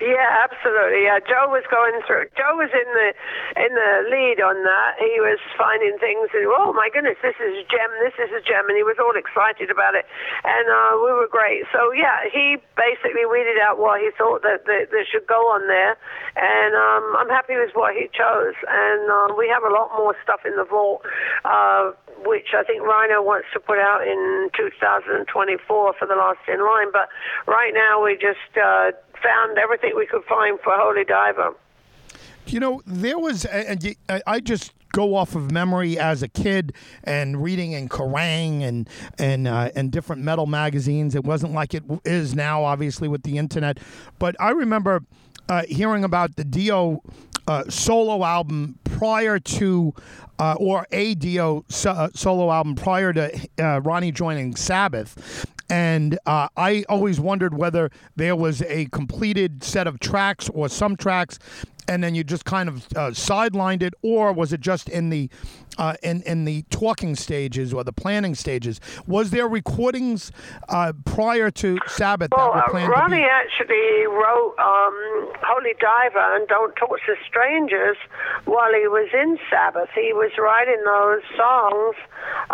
[0.00, 1.04] Yeah, absolutely.
[1.04, 2.32] Yeah, Joe was going through.
[2.32, 3.08] Joe was in the
[3.60, 4.96] in the lead on that.
[4.96, 7.92] He was finding things and oh my goodness, this is a gem.
[8.00, 10.08] This is a gem, and he was all excited about it.
[10.40, 11.68] And uh, we were great.
[11.68, 15.68] So yeah, he basically weeded out what he thought that, that, that should go on
[15.68, 16.00] there,
[16.32, 18.56] and um, I'm happy with what he chose.
[18.64, 21.04] And uh, we have a lot more stuff in the vault.
[21.44, 21.92] Uh,
[22.24, 25.24] which I think Rhino wants to put out in 2024
[25.64, 26.92] for the last in line.
[26.92, 27.08] But
[27.46, 31.54] right now we just uh, found everything we could find for Holy Diver.
[32.46, 33.94] You know, there was, and
[34.26, 36.72] I just go off of memory as a kid
[37.04, 41.14] and reading in Kerrang and and uh, and different metal magazines.
[41.14, 43.78] It wasn't like it is now, obviously, with the internet.
[44.18, 45.04] But I remember
[45.48, 47.02] uh, hearing about the Dio
[47.46, 49.94] uh, solo album prior to,
[50.38, 55.46] uh, or a Dio so, uh, solo album prior to uh, Ronnie joining Sabbath.
[55.70, 60.96] And uh, I always wondered whether there was a completed set of tracks or some
[60.96, 61.38] tracks
[61.90, 65.28] and then you just kind of uh, sidelined it, or was it just in the
[65.76, 68.80] uh, in in the talking stages or the planning stages?
[69.08, 70.30] Was there recordings
[70.68, 72.92] uh, prior to Sabbath well, that were uh, planned?
[72.92, 77.96] Ronnie be- actually wrote um, "Holy Diver" and "Don't Talk to Strangers"
[78.44, 79.90] while he was in Sabbath.
[79.92, 81.98] He was writing those songs,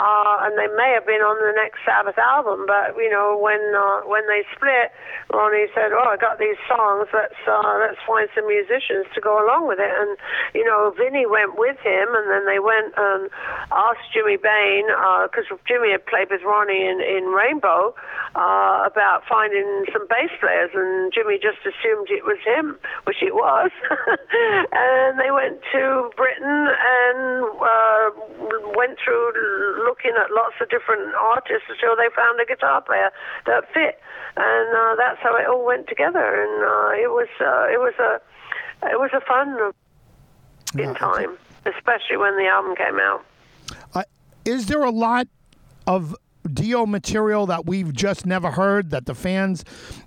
[0.01, 2.65] uh, and they may have been on the next Sabbath album.
[2.65, 4.97] But you know, when uh, when they split,
[5.29, 7.13] Ronnie said, "Oh, I got these songs.
[7.13, 9.91] Let's let's find some musicians to go along with it.
[9.91, 10.15] And,
[10.55, 13.27] you know, Vinny went with him, and then they went and
[13.75, 14.87] asked Jimmy Bain,
[15.27, 17.99] because uh, Jimmy had played with Ronnie in, in Rainbow,
[18.39, 23.35] uh, about finding some bass players, and Jimmy just assumed it was him, which it
[23.35, 23.75] was.
[24.71, 28.07] and they went to Britain and uh,
[28.79, 29.35] went through
[29.83, 33.11] looking at lots of different artists until they found a guitar player
[33.47, 33.99] that fit.
[34.37, 37.97] And uh, that's how it all went together, and uh, it was uh, it was
[37.97, 38.21] a
[38.83, 39.73] it was a fun
[40.79, 43.25] in time, especially when the album came out.
[43.95, 44.03] Uh,
[44.45, 45.29] is there a lot
[45.87, 46.15] of
[46.53, 49.65] Dio material that we've just never heard that the fans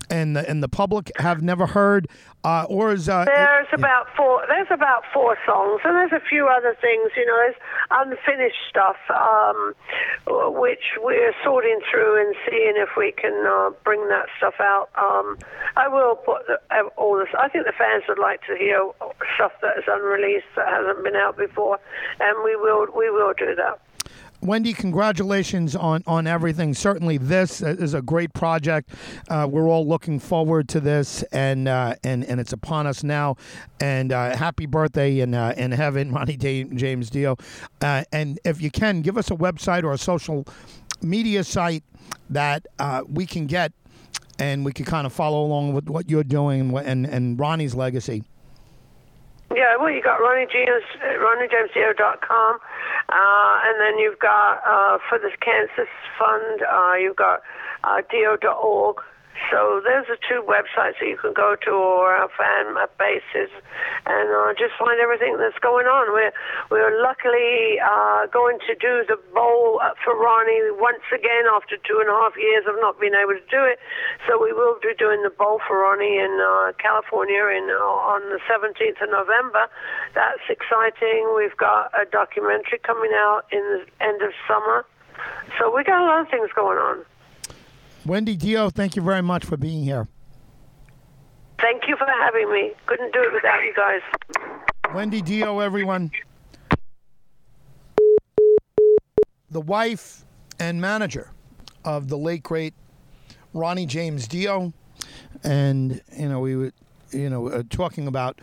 [0.10, 2.08] and the and the public have never heard,
[2.44, 6.26] uh, or is uh, there's it, about four there's about four songs and there's a
[6.30, 7.56] few other things you know there's
[7.92, 9.74] unfinished stuff um,
[10.56, 14.90] which we're sorting through and seeing if we can uh, bring that stuff out.
[14.96, 15.38] Um,
[15.76, 16.60] I will put the,
[16.98, 17.30] all this.
[17.38, 18.90] I think the fans would like to hear
[19.36, 21.80] stuff that is unreleased that hasn't been out before,
[22.20, 23.80] and we will we will do that.
[24.42, 26.74] Wendy, congratulations on, on everything.
[26.74, 28.90] Certainly, this is a great project.
[29.28, 33.36] Uh, we're all looking forward to this, and uh, and and it's upon us now.
[33.82, 37.36] And uh, happy birthday in uh, in heaven, Ronnie James Dio.
[37.82, 40.46] Uh, and if you can, give us a website or a social
[41.02, 41.84] media site
[42.30, 43.74] that uh, we can get,
[44.40, 48.24] and we can kind of follow along with what you're doing and and Ronnie's legacy.
[49.56, 52.60] Yeah, well, you got Ronnie James, RonnieJamesDio.com,
[53.10, 57.42] uh, and then you've got uh, for the Cancer Fund, uh, you've got
[57.84, 59.02] uh.
[59.50, 63.50] So those are two websites that you can go to or our fan bases
[64.06, 66.14] and uh, just find everything that's going on.
[66.14, 66.34] We're,
[66.70, 72.10] we're luckily uh, going to do the bowl for Ronnie once again after two and
[72.10, 73.82] a half years of not being able to do it.
[74.30, 78.22] So we will be doing the bowl for Ronnie in uh, California in, uh, on
[78.30, 79.66] the 17th of November.
[80.14, 81.34] That's exciting.
[81.34, 84.86] We've got a documentary coming out in the end of summer.
[85.58, 87.02] So we got a lot of things going on.
[88.10, 90.08] Wendy Dio, thank you very much for being here.
[91.62, 92.72] Thank you for having me.
[92.88, 94.02] Couldn't do it without you guys.
[94.96, 96.10] Wendy Dio, everyone.
[99.52, 100.26] The wife
[100.60, 101.30] and manager
[101.86, 102.74] of the late great
[103.54, 104.74] Ronnie James Dio,
[105.44, 106.72] and you know we were,
[107.12, 108.42] you know, uh, talking about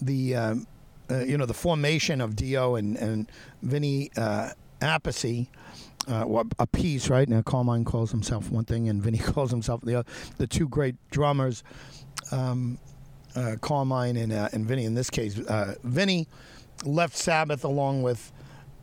[0.00, 0.66] the, um,
[1.10, 5.48] uh, you know, the formation of Dio and and Vinny uh, Appice
[6.08, 7.28] uh, a piece, right?
[7.28, 10.08] Now, Carmine calls himself one thing, and Vinny calls himself the other.
[10.38, 11.62] The two great drummers,
[12.30, 12.78] um,
[13.36, 14.84] uh, Carmine and uh, and Vinny.
[14.84, 16.28] In this case, uh, Vinny
[16.84, 18.32] left Sabbath along with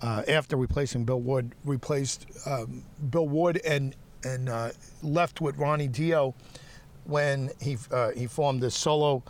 [0.01, 5.87] uh, after replacing Bill Ward, replaced um, Bill Ward and and uh, left with Ronnie
[5.87, 6.35] Dio
[7.05, 7.77] when he
[8.15, 9.23] he formed this solo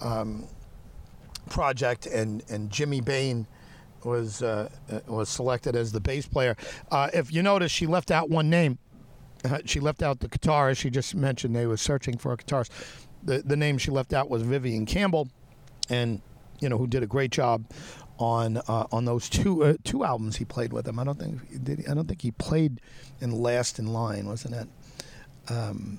[0.00, 0.46] um,
[1.48, 3.46] project, and and Jimmy Bain
[4.06, 4.68] was uh,
[5.06, 6.56] was selected as the bass player.
[6.90, 8.78] Uh, if you notice, she left out one name.
[9.44, 10.78] Uh, she left out the guitarist.
[10.78, 12.70] She just mentioned they were searching for a guitarist.
[13.22, 15.28] The the name she left out was Vivian Campbell,
[15.90, 16.22] and
[16.60, 17.64] you know who did a great job
[18.18, 20.98] on uh, on those two uh, two albums he played with him.
[20.98, 22.80] I don't think did he, I don't think he played
[23.20, 24.68] in Last in Line, wasn't it?
[25.48, 25.98] Um,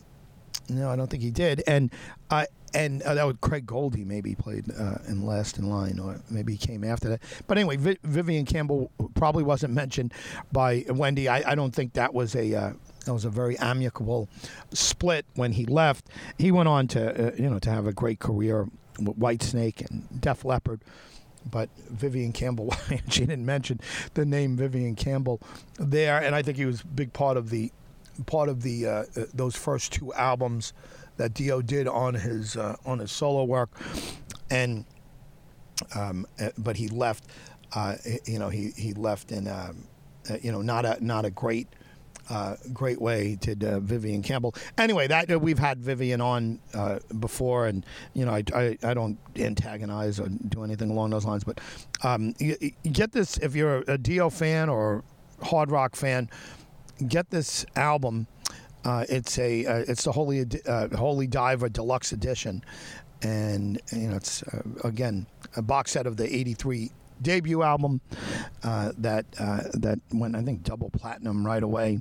[0.69, 1.63] no, I don't think he did.
[1.67, 1.91] And
[2.30, 6.19] I and uh, that was Craig Goldy maybe played uh, in Last in Line, or
[6.30, 7.21] maybe he came after that.
[7.47, 10.13] But anyway, Vi- Vivian Campbell probably wasn't mentioned
[10.51, 11.30] by Wendy.
[11.30, 12.73] I, I don't think that was a uh,
[13.06, 14.30] that was a very amicable
[14.73, 16.08] split when he left.
[16.38, 18.67] He went on to uh, you know to have a great career
[18.99, 20.82] with Whitesnake and Def Leppard.
[21.50, 22.73] But Vivian Campbell,
[23.10, 23.79] she didn't mention
[24.15, 25.39] the name Vivian Campbell
[25.79, 27.71] there, and I think he was a big part of the
[28.26, 29.04] part of the uh, uh,
[29.34, 30.74] those first two albums
[31.18, 33.70] that Dio did on his uh, on his solo work,
[34.50, 34.86] and
[35.96, 37.26] um, uh, but he left.
[37.74, 37.96] uh,
[38.26, 39.88] you know, he, he left in, um,
[40.30, 41.68] uh, you know, not a not a great
[42.74, 44.54] great way to Vivian Campbell.
[44.78, 46.60] Anyway, that we've had Vivian on
[47.20, 51.46] before, and you know, I, I, I, don't antagonize or do anything along those lines.
[51.46, 51.62] But
[52.04, 55.04] um, you, you get this if you're a Dio fan or
[55.42, 56.30] hard rock fan,
[57.08, 58.27] get this album.
[58.85, 60.45] Uh, it's a uh, it's the Holy
[60.95, 62.63] Holy Diver Deluxe Edition,
[63.21, 64.43] and you know it's
[64.83, 66.91] again a box set of the '83
[67.21, 68.02] debut album
[68.63, 72.00] uh, that uh, that went I think double platinum right away,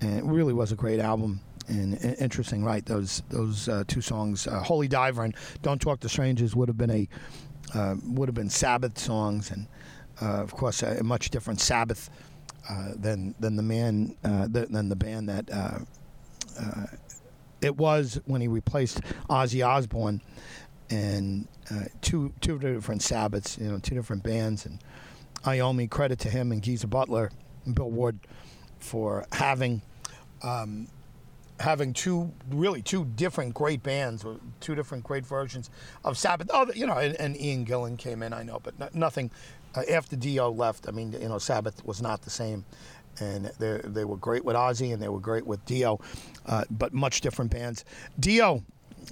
[0.00, 2.64] and it really was a great album and interesting.
[2.64, 6.68] Right, those those uh, two songs, uh, "Holy Diver" and "Don't Talk to Strangers," would
[6.68, 7.08] have been a
[7.74, 9.66] uh, would have been Sabbath songs, and
[10.20, 12.10] uh, of course a much different Sabbath
[12.96, 15.86] than than the man than the band that.
[17.60, 19.00] it was when he replaced
[19.30, 20.20] Ozzy Osbourne,
[20.90, 24.78] and uh, two two different Sabbaths, you know, two different bands, and
[25.44, 27.30] I owe me credit to him and Geezer Butler
[27.64, 28.18] and Bill Ward
[28.78, 29.80] for having
[30.42, 30.88] um,
[31.60, 35.70] having two really two different great bands, or two different great versions
[36.04, 36.50] of Sabbath.
[36.52, 39.38] Oh, you know, and, and Ian Gillan came in, I know, but nothing uh,
[39.76, 40.88] after Dio left.
[40.88, 42.64] I mean, you know, Sabbath was not the same.
[43.20, 46.00] And they, they were great with Ozzy and they were great with Dio,
[46.46, 47.84] uh, but much different bands.
[48.18, 48.62] Dio,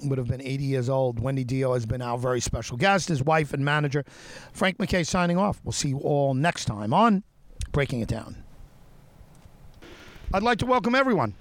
[0.03, 1.19] would have been 80 years old.
[1.19, 4.03] Wendy Dio has been our very special guest, his wife and manager.
[4.53, 5.59] Frank McKay signing off.
[5.63, 7.23] We'll see you all next time on
[7.71, 8.43] Breaking It Down.
[10.33, 11.35] I'd like to welcome everyone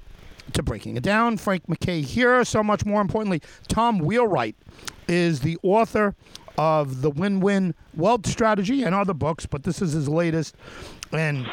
[0.52, 1.36] to Breaking It Down.
[1.36, 2.44] Frank McKay here.
[2.44, 4.56] So much more importantly, Tom Wheelwright
[5.08, 6.14] is the author
[6.58, 10.56] of The Win Win Wealth Strategy and other books, but this is his latest.
[11.12, 11.46] And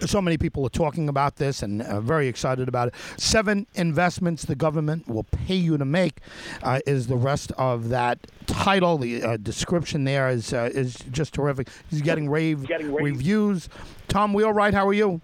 [0.00, 2.94] so many people are talking about this and uh, very excited about it.
[3.16, 6.20] Seven investments the government will pay you to make
[6.62, 8.98] uh, is the rest of that title.
[8.98, 11.68] The uh, description there is uh, is just terrific.
[11.90, 13.04] He's getting rave, getting rave.
[13.04, 13.68] reviews.
[14.08, 15.20] Tom Wheelwright, how are you?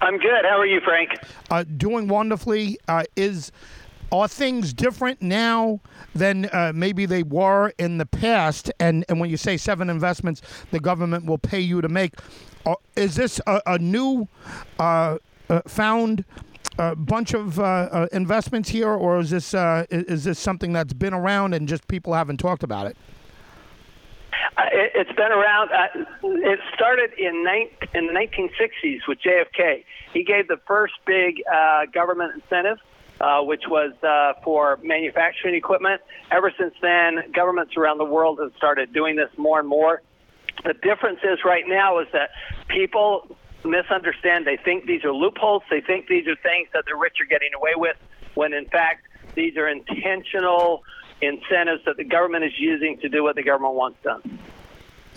[0.00, 0.44] I'm good.
[0.44, 1.10] How are you, Frank?
[1.50, 2.78] Uh, doing wonderfully.
[2.86, 3.50] Uh, is
[4.10, 5.80] are things different now
[6.14, 8.70] than uh, maybe they were in the past?
[8.80, 12.14] And and when you say seven investments, the government will pay you to make.
[12.64, 14.28] Uh, is this a, a new
[14.78, 16.24] uh, uh found
[16.78, 19.54] uh, bunch of uh, investments here, or is this
[19.90, 22.96] is this something that's been around and just people haven't talked about it?
[24.60, 25.70] It, has been around.
[26.22, 27.44] it started in,
[27.94, 29.84] in the 1960s with JFK.
[30.12, 31.42] He gave the first big
[31.92, 32.78] government incentive
[33.20, 36.00] uh, which was uh, for manufacturing equipment.
[36.30, 40.02] Ever since then, governments around the world have started doing this more and more.
[40.64, 42.30] The difference is right now is that
[42.68, 44.46] people misunderstand.
[44.46, 45.62] They think these are loopholes.
[45.70, 47.96] They think these are things that the rich are getting away with,
[48.34, 50.82] when in fact these are intentional
[51.20, 54.38] incentives that the government is using to do what the government wants done.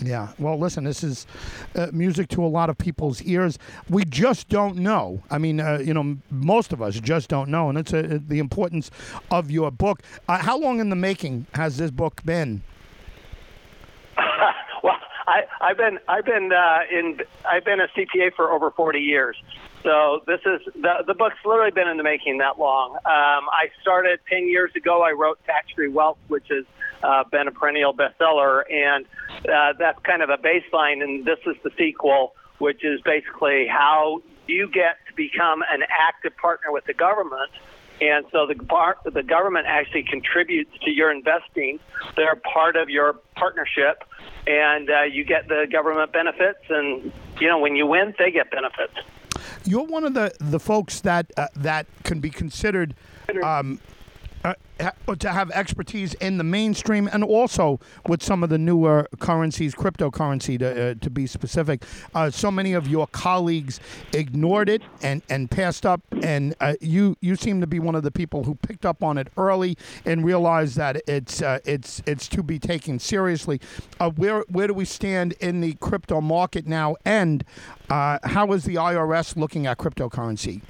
[0.04, 0.28] Yeah.
[0.38, 1.26] Well, listen, this is
[1.74, 3.58] uh, music to a lot of people's ears.
[3.88, 5.22] We just don't know.
[5.30, 8.18] I mean, uh, you know, most of us just don't know, and it's a, uh,
[8.26, 8.90] the importance
[9.30, 10.02] of your book.
[10.28, 12.62] Uh, how long in the making has this book been?
[14.82, 14.96] well,
[15.26, 19.36] I, have been I've been uh, in I've been a CPA for over 40 years.
[19.82, 22.94] So this is the the book's literally been in the making that long.
[22.94, 25.02] Um, I started 10 years ago.
[25.02, 26.64] I wrote Tax Free Wealth, which has
[27.02, 29.04] uh, been a perennial bestseller, and
[29.48, 31.02] uh, that's kind of a baseline.
[31.02, 36.36] And this is the sequel, which is basically how you get to become an active
[36.36, 37.50] partner with the government.
[38.00, 41.78] And so the part, the government actually contributes to your investing.
[42.16, 44.04] They're part of your partnership,
[44.46, 46.60] and uh, you get the government benefits.
[46.68, 48.94] And you know when you win, they get benefits.
[49.64, 52.94] You're one of the the folks that uh, that can be considered
[53.42, 53.80] um,
[55.18, 60.58] to have expertise in the mainstream and also with some of the newer currencies, cryptocurrency
[60.58, 61.84] to, uh, to be specific.
[62.14, 63.80] Uh, so many of your colleagues
[64.12, 68.02] ignored it and, and passed up, and uh, you you seem to be one of
[68.02, 72.28] the people who picked up on it early and realized that it's uh, it's it's
[72.28, 73.60] to be taken seriously.
[74.00, 77.44] Uh, where where do we stand in the crypto market now, and
[77.88, 80.62] how is the IRS looking at cryptocurrency?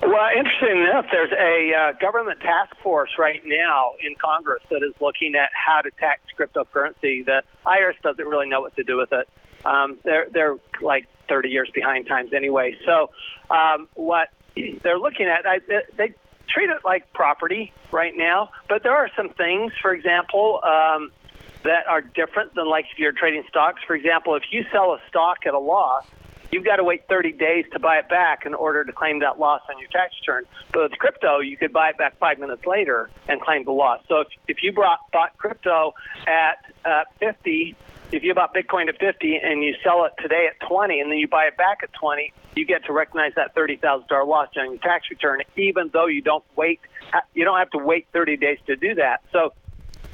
[0.00, 4.94] Well, interesting enough, there's a uh, government task force right now in Congress that is
[5.00, 7.24] looking at how to tax cryptocurrency.
[7.24, 9.28] The IRS doesn't really know what to do with it.
[9.64, 12.76] Um, they're they're like 30 years behind times anyway.
[12.86, 13.10] So
[13.50, 14.28] um, what
[14.82, 15.58] they're looking at, I,
[15.96, 16.14] they
[16.48, 18.50] treat it like property right now.
[18.68, 21.10] But there are some things, for example, um,
[21.64, 23.82] that are different than like if you're trading stocks.
[23.84, 26.04] For example, if you sell a stock at a loss
[26.50, 29.38] you've got to wait 30 days to buy it back in order to claim that
[29.38, 30.44] loss on your tax return.
[30.72, 34.00] But with crypto, you could buy it back five minutes later and claim the loss.
[34.08, 35.94] So if, if you brought, bought crypto
[36.26, 37.76] at uh, 50,
[38.10, 41.18] if you bought Bitcoin at 50 and you sell it today at 20 and then
[41.18, 44.78] you buy it back at 20, you get to recognize that $30,000 loss on your
[44.78, 46.80] tax return, even though you don't wait,
[47.34, 49.22] you don't have to wait 30 days to do that.
[49.32, 49.52] So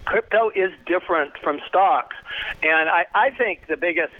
[0.05, 2.16] crypto is different from stocks.
[2.62, 4.12] And I, I think the biggest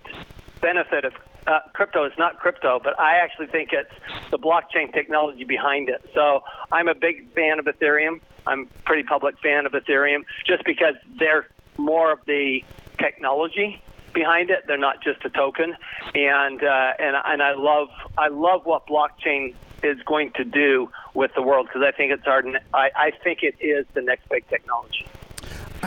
[0.60, 1.12] benefit of
[1.47, 3.92] uh, crypto is not crypto, but I actually think it's
[4.30, 6.09] the blockchain technology behind it.
[6.14, 6.42] So
[6.72, 8.20] I'm a big fan of Ethereum.
[8.47, 12.62] I'm a pretty public fan of Ethereum just because they're more of the
[12.99, 13.82] technology
[14.12, 14.64] behind it.
[14.66, 15.76] They're not just a token,
[16.14, 21.32] and uh, and and I love I love what blockchain is going to do with
[21.34, 22.42] the world because I think it's our
[22.72, 25.07] I, I think it is the next big technology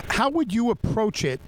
[0.09, 1.39] how would you approach it?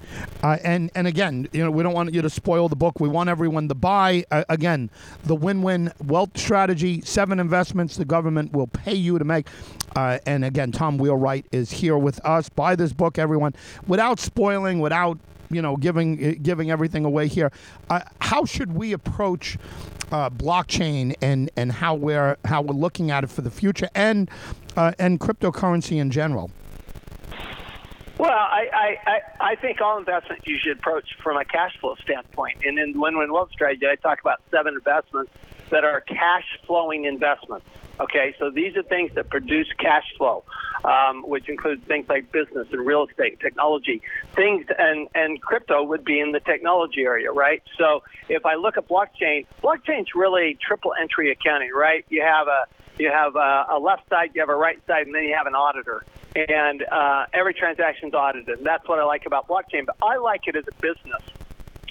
[0.44, 3.00] Uh, and and again, you know, we don't want you to spoil the book.
[3.00, 4.26] We want everyone to buy.
[4.32, 4.90] Uh, again,
[5.24, 7.02] the win-win wealth strategy.
[7.02, 9.48] Seven investments the government will pay you to make.
[9.96, 12.50] Uh, and again, Tom Wheelwright is here with us.
[12.50, 13.54] Buy this book, everyone,
[13.88, 15.18] without spoiling, without
[15.50, 17.52] you know giving uh, giving everything away here.
[17.90, 19.58] Uh, how should we approach?
[20.12, 24.28] Uh, blockchain and, and how we're how we're looking at it for the future and
[24.76, 26.50] and cryptocurrency in general.
[28.20, 32.58] Well, I, I, I think all investments you should approach from a cash flow standpoint.
[32.66, 35.32] And in Win-Win Wealth Strategy, I talk about seven investments
[35.70, 37.66] that are cash flowing investments.
[37.98, 40.44] Okay, so these are things that produce cash flow,
[40.84, 44.02] um, which includes things like business and real estate, technology,
[44.36, 47.64] things, and and crypto would be in the technology area, right?
[47.78, 52.06] So if I look at blockchain, blockchain's really triple entry accounting, right?
[52.10, 52.66] You have a
[52.98, 55.48] you have a, a left side, you have a right side, and then you have
[55.48, 56.04] an auditor
[56.36, 58.60] and uh, every transaction's audited.
[58.64, 59.86] That's what I like about blockchain.
[59.86, 61.22] But I like it as a business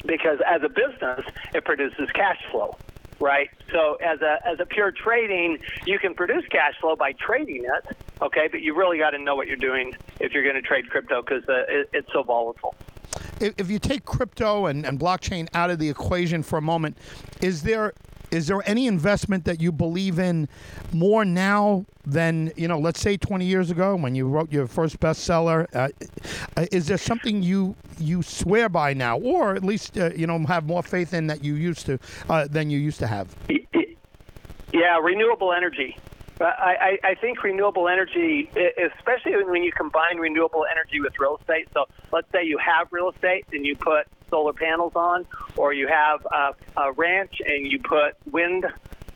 [0.06, 2.76] because as a business, it produces cash flow,
[3.20, 3.50] right?
[3.72, 7.96] So as a as a pure trading, you can produce cash flow by trading it,
[8.22, 8.48] okay?
[8.50, 11.22] But you really got to know what you're doing if you're going to trade crypto
[11.22, 12.74] because uh, it, it's so volatile.
[13.40, 16.98] If you take crypto and, and blockchain out of the equation for a moment,
[17.40, 17.94] is there
[18.30, 20.48] is there any investment that you believe in
[20.92, 25.00] more now than you know let's say 20 years ago when you wrote your first
[25.00, 25.66] bestseller?
[25.74, 25.88] Uh,
[26.56, 30.38] uh, is there something you you swear by now or at least uh, you know
[30.46, 31.98] have more faith in that you used to
[32.28, 33.34] uh, than you used to have?
[34.72, 35.96] Yeah renewable energy
[36.40, 38.50] I, I think renewable energy,
[38.98, 41.68] especially when you combine renewable energy with real estate.
[41.74, 45.26] So let's say you have real estate and you put solar panels on,
[45.56, 48.64] or you have a, a ranch and you put wind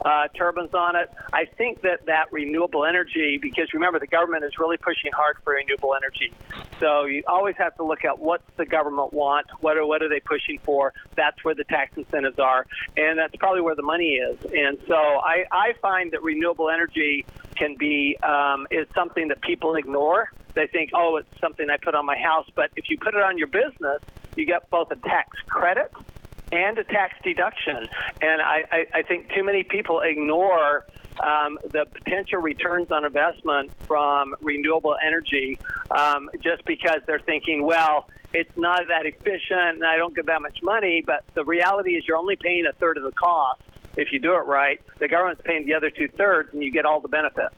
[0.05, 1.09] uh, turbines on it.
[1.33, 5.55] I think that that renewable energy, because remember, the government is really pushing hard for
[5.55, 6.35] renewable energy.
[6.81, 10.09] So you always have to look at what's the government want, what are what are
[10.09, 10.93] they pushing for.
[11.17, 14.39] That's where the tax incentives are, and that's probably where the money is.
[14.43, 17.27] And so I, I find that renewable energy
[17.57, 20.27] can be um, is something that people ignore.
[20.55, 23.23] They think, oh, it's something I put on my house, but if you put it
[23.23, 24.03] on your business,
[24.37, 25.89] you get both a tax credit
[26.53, 27.89] and a tax deduction.
[28.21, 30.85] And I, I, I think too many people ignore
[31.21, 35.59] um, the potential returns on investment from renewable energy
[35.91, 40.43] um, just because they're thinking, well, it's not that efficient and I don't get that
[40.43, 41.03] much money.
[41.05, 43.61] But the reality is you're only paying a third of the cost
[43.97, 44.81] if you do it right.
[44.99, 47.55] The government's paying the other two thirds and you get all the benefits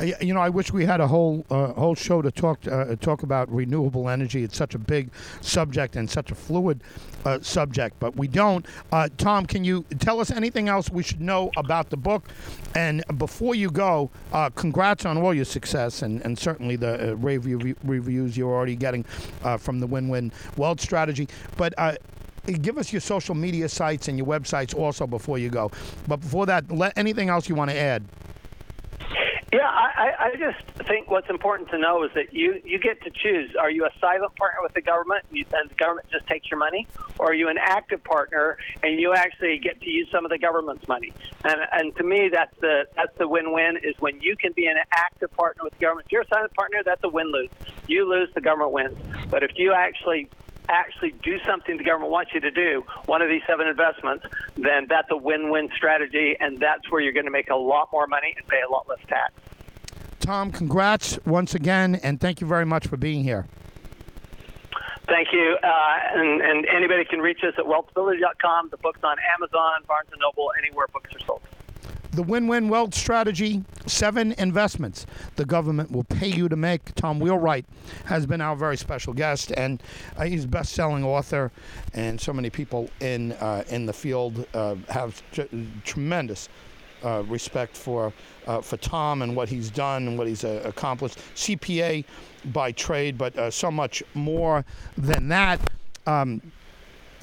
[0.00, 3.22] you know, I wish we had a whole uh, whole show to talk uh, talk
[3.22, 4.44] about renewable energy.
[4.44, 6.82] It's such a big subject and such a fluid
[7.24, 8.64] uh, subject, but we don't.
[8.92, 12.28] Uh, Tom, can you tell us anything else we should know about the book?
[12.74, 17.14] And before you go, uh, congrats on all your success and, and certainly the uh,
[17.16, 17.44] rave
[17.84, 19.04] reviews you're already getting
[19.58, 21.28] from the Win-Win Wealth Strategy.
[21.56, 21.74] But
[22.46, 25.70] give us your social media sites and your websites also before you go.
[26.06, 28.04] But before that, let anything else you want to add.
[29.50, 33.10] Yeah, I, I just think what's important to know is that you, you get to
[33.10, 33.56] choose.
[33.58, 36.50] Are you a silent partner with the government and, you, and the government just takes
[36.50, 36.86] your money?
[37.18, 40.36] Or are you an active partner and you actually get to use some of the
[40.38, 41.14] government's money?
[41.44, 44.76] And, and to me, that's the, that's the win-win is when you can be an
[44.92, 46.08] active partner with the government.
[46.08, 47.48] If you're a silent partner, that's a win-lose.
[47.86, 48.98] You lose, the government wins.
[49.30, 50.28] But if you actually
[50.68, 54.86] actually do something the government wants you to do, one of these seven investments, then
[54.88, 58.34] that's a win-win strategy, and that's where you're going to make a lot more money
[58.36, 59.32] and pay a lot less tax.
[60.20, 63.46] Tom, congrats once again, and thank you very much for being here.
[65.06, 65.56] Thank you.
[65.62, 68.68] Uh, and, and anybody can reach us at wealthability.com.
[68.70, 71.40] The book's on Amazon, Barnes & Noble, anywhere books are sold.
[72.12, 75.06] The win-win wealth strategy, seven investments
[75.36, 76.94] the government will pay you to make.
[76.94, 77.66] Tom Wheelwright
[78.06, 79.82] has been our very special guest, and
[80.16, 81.52] uh, he's a best-selling author,
[81.92, 85.42] and so many people in uh, in the field uh, have tr-
[85.84, 86.48] tremendous
[87.04, 88.12] uh, respect for
[88.46, 91.18] uh, for Tom and what he's done and what he's uh, accomplished.
[91.34, 92.04] CPA
[92.46, 94.64] by trade, but uh, so much more
[94.96, 95.60] than that.
[96.06, 96.40] Um,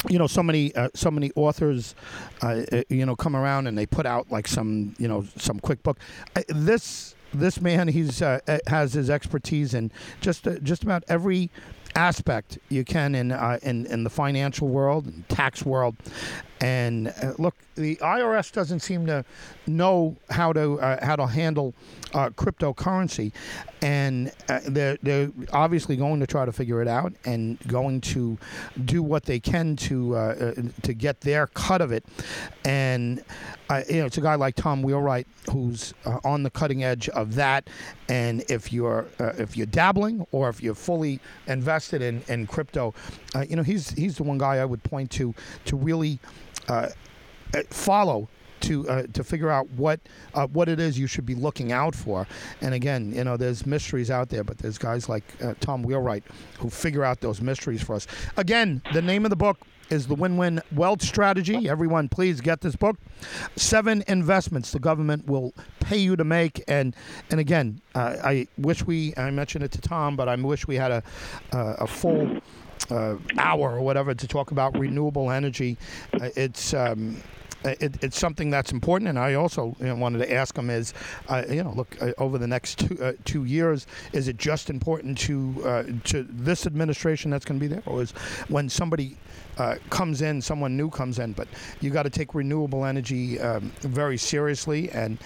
[0.10, 1.96] you know, so many uh, so many authors,
[2.42, 5.60] uh, uh, you know, come around and they put out like some you know some
[5.60, 6.00] quick book.
[6.36, 9.92] Uh, this this man, he's uh, uh, has his expertise in
[10.22, 11.50] just just about every
[11.96, 13.32] aspect you can in
[13.62, 15.96] in in the financial world, and tax world,
[16.66, 19.24] and uh, look, the IRS doesn't seem to
[19.68, 21.76] know how to uh, how to handle
[22.16, 23.32] uh, cryptocurrency,
[23.84, 28.36] and uh, they're they're obviously going to try to figure it out and going to
[28.84, 32.04] do what they can to uh, uh, to get their cut of it,
[32.64, 33.24] and
[33.88, 35.94] you know it's a guy like Tom Wheelwright who's
[36.24, 37.70] on the cutting edge of that,
[38.10, 42.96] and if you're if you're dabbling or if you're fully invested in in crypto,
[43.48, 45.36] you know he's he's the one guy I would point to
[45.66, 46.20] to really
[47.70, 48.28] follow
[48.62, 50.00] to uh, to figure out what
[50.34, 52.28] uh, what it is you should be looking out for.
[52.62, 56.24] And again, you know, there's mysteries out there, but there's guys like uh, Tom Wheelwright
[56.60, 58.08] who figure out those mysteries for us.
[58.38, 59.60] Again, the name of the book
[59.92, 61.70] is the Win-Win Wealth Strategy.
[61.70, 62.98] Everyone, please get this book.
[63.56, 66.96] Seven investments the government will pay you to make, and
[67.30, 70.76] and again, uh, I wish we I mentioned it to Tom, but I wish we
[70.76, 71.04] had a
[71.52, 72.42] uh, a full
[72.90, 75.78] uh, hour or whatever to talk about renewable energy.
[76.14, 77.18] Uh, it's um,
[77.66, 80.94] it, it's something that's important, and I also you know, wanted to ask him: Is
[81.28, 84.70] uh, you know, look uh, over the next two, uh, two years, is it just
[84.70, 88.12] important to uh, to this administration that's going to be there, or is
[88.48, 89.18] when somebody
[89.58, 91.34] uh, comes in, someone new comes in?
[91.34, 91.48] But
[91.82, 95.18] you got to take renewable energy um, very seriously, and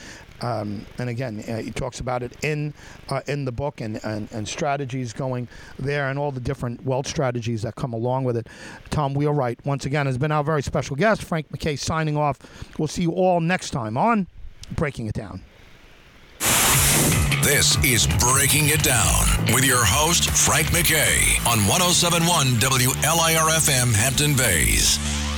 [0.42, 2.74] um, and again, uh, he talks about it in
[3.10, 7.08] uh, in the book and, and, and strategies going there and all the different wealth
[7.08, 8.48] strategies that come along with it.
[8.90, 11.24] Tom Wheelwright, once again, has been our very special guest.
[11.24, 12.40] Frank McKay signing off.
[12.78, 14.28] We'll see you all next time on
[14.76, 15.42] Breaking It Down.
[17.42, 25.29] This is Breaking It Down with your host, Frank McKay, on 1071 WLIRFM Hampton Bays.